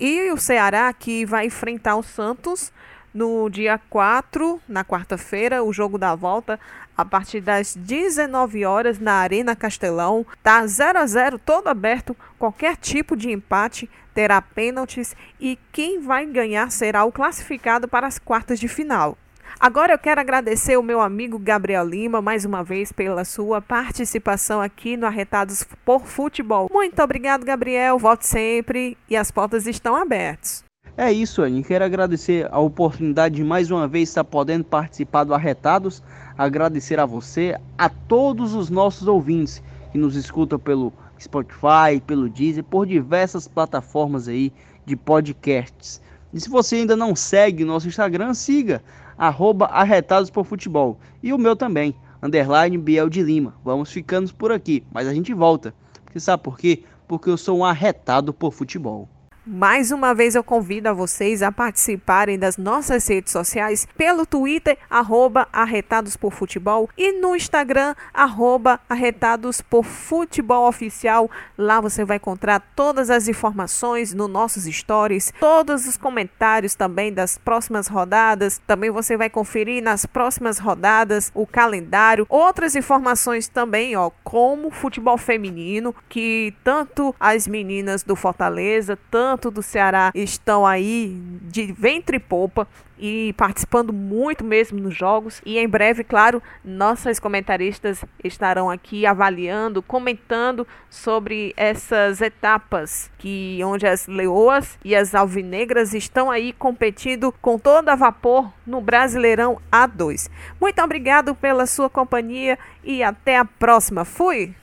E 0.00 0.32
o 0.32 0.36
Ceará 0.36 0.92
que 0.92 1.24
vai 1.24 1.46
enfrentar 1.46 1.94
o 1.94 2.02
Santos 2.02 2.72
no 3.12 3.48
dia 3.50 3.80
4, 3.90 4.60
na 4.68 4.84
quarta-feira, 4.84 5.62
o 5.62 5.72
jogo 5.72 5.98
da 5.98 6.14
volta, 6.14 6.58
a 6.96 7.04
partir 7.04 7.40
das 7.40 7.74
19 7.74 8.64
horas 8.64 8.98
na 8.98 9.14
Arena 9.14 9.56
Castelão. 9.56 10.26
Tá 10.42 10.66
0 10.66 10.98
a 10.98 11.06
0 11.06 11.38
todo 11.38 11.68
aberto, 11.68 12.16
qualquer 12.38 12.76
tipo 12.76 13.16
de 13.16 13.30
empate 13.30 13.88
terá 14.14 14.40
pênaltis 14.42 15.16
e 15.40 15.58
quem 15.72 16.00
vai 16.00 16.26
ganhar 16.26 16.70
será 16.70 17.04
o 17.04 17.12
classificado 17.12 17.88
para 17.88 18.06
as 18.06 18.18
quartas 18.18 18.60
de 18.60 18.68
final. 18.68 19.16
Agora 19.60 19.92
eu 19.92 19.98
quero 19.98 20.20
agradecer 20.20 20.76
o 20.76 20.82
meu 20.82 21.00
amigo 21.00 21.38
Gabriel 21.38 21.86
Lima 21.86 22.20
mais 22.20 22.44
uma 22.44 22.64
vez 22.64 22.90
pela 22.90 23.24
sua 23.24 23.60
participação 23.62 24.60
aqui 24.60 24.96
no 24.96 25.06
Arretados 25.06 25.64
por 25.84 26.04
Futebol. 26.06 26.68
Muito 26.70 27.00
obrigado, 27.00 27.44
Gabriel. 27.44 27.98
Volte 27.98 28.26
sempre 28.26 28.96
e 29.08 29.16
as 29.16 29.30
portas 29.30 29.66
estão 29.66 29.94
abertas. 29.94 30.64
É 30.94 31.10
isso, 31.10 31.40
Anny. 31.40 31.64
Quero 31.64 31.86
agradecer 31.86 32.46
a 32.52 32.58
oportunidade 32.58 33.36
de 33.36 33.44
mais 33.44 33.70
uma 33.70 33.88
vez 33.88 34.10
estar 34.10 34.24
podendo 34.24 34.64
participar 34.64 35.24
do 35.24 35.32
Arretados. 35.32 36.02
Agradecer 36.36 37.00
a 37.00 37.06
você, 37.06 37.58
a 37.78 37.88
todos 37.88 38.52
os 38.54 38.68
nossos 38.68 39.08
ouvintes 39.08 39.62
que 39.90 39.96
nos 39.96 40.16
escutam 40.16 40.58
pelo 40.58 40.92
Spotify, 41.18 41.98
pelo 42.06 42.28
Deezer, 42.28 42.62
por 42.62 42.86
diversas 42.86 43.48
plataformas 43.48 44.28
aí 44.28 44.52
de 44.84 44.94
podcasts. 44.94 45.98
E 46.30 46.38
se 46.38 46.50
você 46.50 46.76
ainda 46.76 46.94
não 46.94 47.16
segue 47.16 47.64
nosso 47.64 47.88
Instagram, 47.88 48.34
siga, 48.34 48.82
arroba 49.16 49.66
Arretados 49.66 50.28
por 50.28 50.44
Futebol. 50.44 50.98
E 51.22 51.32
o 51.32 51.38
meu 51.38 51.56
também, 51.56 51.94
underline 52.22 52.76
Biel 52.76 53.08
de 53.08 53.22
Lima. 53.22 53.54
Vamos 53.64 53.90
ficando 53.90 54.32
por 54.34 54.52
aqui, 54.52 54.84
mas 54.92 55.08
a 55.08 55.14
gente 55.14 55.32
volta. 55.32 55.72
Você 56.12 56.20
sabe 56.20 56.42
por 56.42 56.58
quê? 56.58 56.82
Porque 57.08 57.30
eu 57.30 57.38
sou 57.38 57.58
um 57.58 57.64
arretado 57.64 58.34
por 58.34 58.52
futebol. 58.52 59.08
Mais 59.44 59.90
uma 59.90 60.14
vez 60.14 60.36
eu 60.36 60.44
convido 60.44 60.88
a 60.88 60.92
vocês 60.92 61.42
a 61.42 61.50
participarem 61.50 62.38
das 62.38 62.56
nossas 62.56 63.08
redes 63.08 63.32
sociais 63.32 63.88
pelo 63.96 64.24
Twitter, 64.24 64.78
arroba 64.88 65.48
Arretados 65.52 66.16
por 66.16 66.32
Futebol 66.32 66.88
e 66.96 67.20
no 67.20 67.34
Instagram, 67.34 67.96
arroba 68.14 68.78
Arretados 68.88 69.60
por 69.60 69.82
Futebol 69.82 70.68
Oficial. 70.68 71.28
Lá 71.58 71.80
você 71.80 72.04
vai 72.04 72.18
encontrar 72.18 72.60
todas 72.76 73.10
as 73.10 73.26
informações 73.26 74.14
no 74.14 74.28
nossos 74.28 74.62
stories, 74.62 75.32
todos 75.40 75.88
os 75.88 75.96
comentários 75.96 76.76
também 76.76 77.12
das 77.12 77.36
próximas 77.36 77.88
rodadas. 77.88 78.62
Também 78.64 78.90
você 78.90 79.16
vai 79.16 79.28
conferir 79.28 79.82
nas 79.82 80.06
próximas 80.06 80.58
rodadas 80.58 81.32
o 81.34 81.48
calendário, 81.48 82.26
outras 82.28 82.76
informações 82.76 83.48
também, 83.48 83.96
ó, 83.96 84.08
como 84.22 84.70
futebol 84.70 85.18
feminino, 85.18 85.92
que 86.08 86.54
tanto 86.62 87.12
as 87.18 87.48
meninas 87.48 88.04
do 88.04 88.14
Fortaleza, 88.14 88.96
tanto 89.10 89.31
tanto 89.32 89.50
do 89.50 89.62
Ceará 89.62 90.12
estão 90.14 90.66
aí 90.66 91.18
de 91.44 91.72
ventre 91.72 92.18
e 92.18 92.20
popa 92.20 92.68
e 92.98 93.32
participando 93.32 93.90
muito 93.90 94.44
mesmo 94.44 94.78
nos 94.78 94.94
jogos. 94.94 95.40
E 95.46 95.58
em 95.58 95.66
breve, 95.66 96.04
claro, 96.04 96.42
nossas 96.62 97.18
comentaristas 97.18 98.04
estarão 98.22 98.68
aqui 98.70 99.06
avaliando, 99.06 99.80
comentando 99.80 100.66
sobre 100.90 101.54
essas 101.56 102.20
etapas 102.20 103.10
que 103.16 103.58
onde 103.64 103.86
as 103.86 104.06
leoas 104.06 104.78
e 104.84 104.94
as 104.94 105.14
alvinegras 105.14 105.94
estão 105.94 106.30
aí 106.30 106.52
competindo 106.52 107.32
com 107.40 107.58
todo 107.58 107.88
a 107.88 107.94
vapor 107.94 108.52
no 108.66 108.82
Brasileirão 108.82 109.58
A2. 109.72 110.28
Muito 110.60 110.82
obrigado 110.82 111.34
pela 111.34 111.64
sua 111.64 111.88
companhia 111.88 112.58
e 112.84 113.02
até 113.02 113.38
a 113.38 113.46
próxima. 113.46 114.04
Fui. 114.04 114.54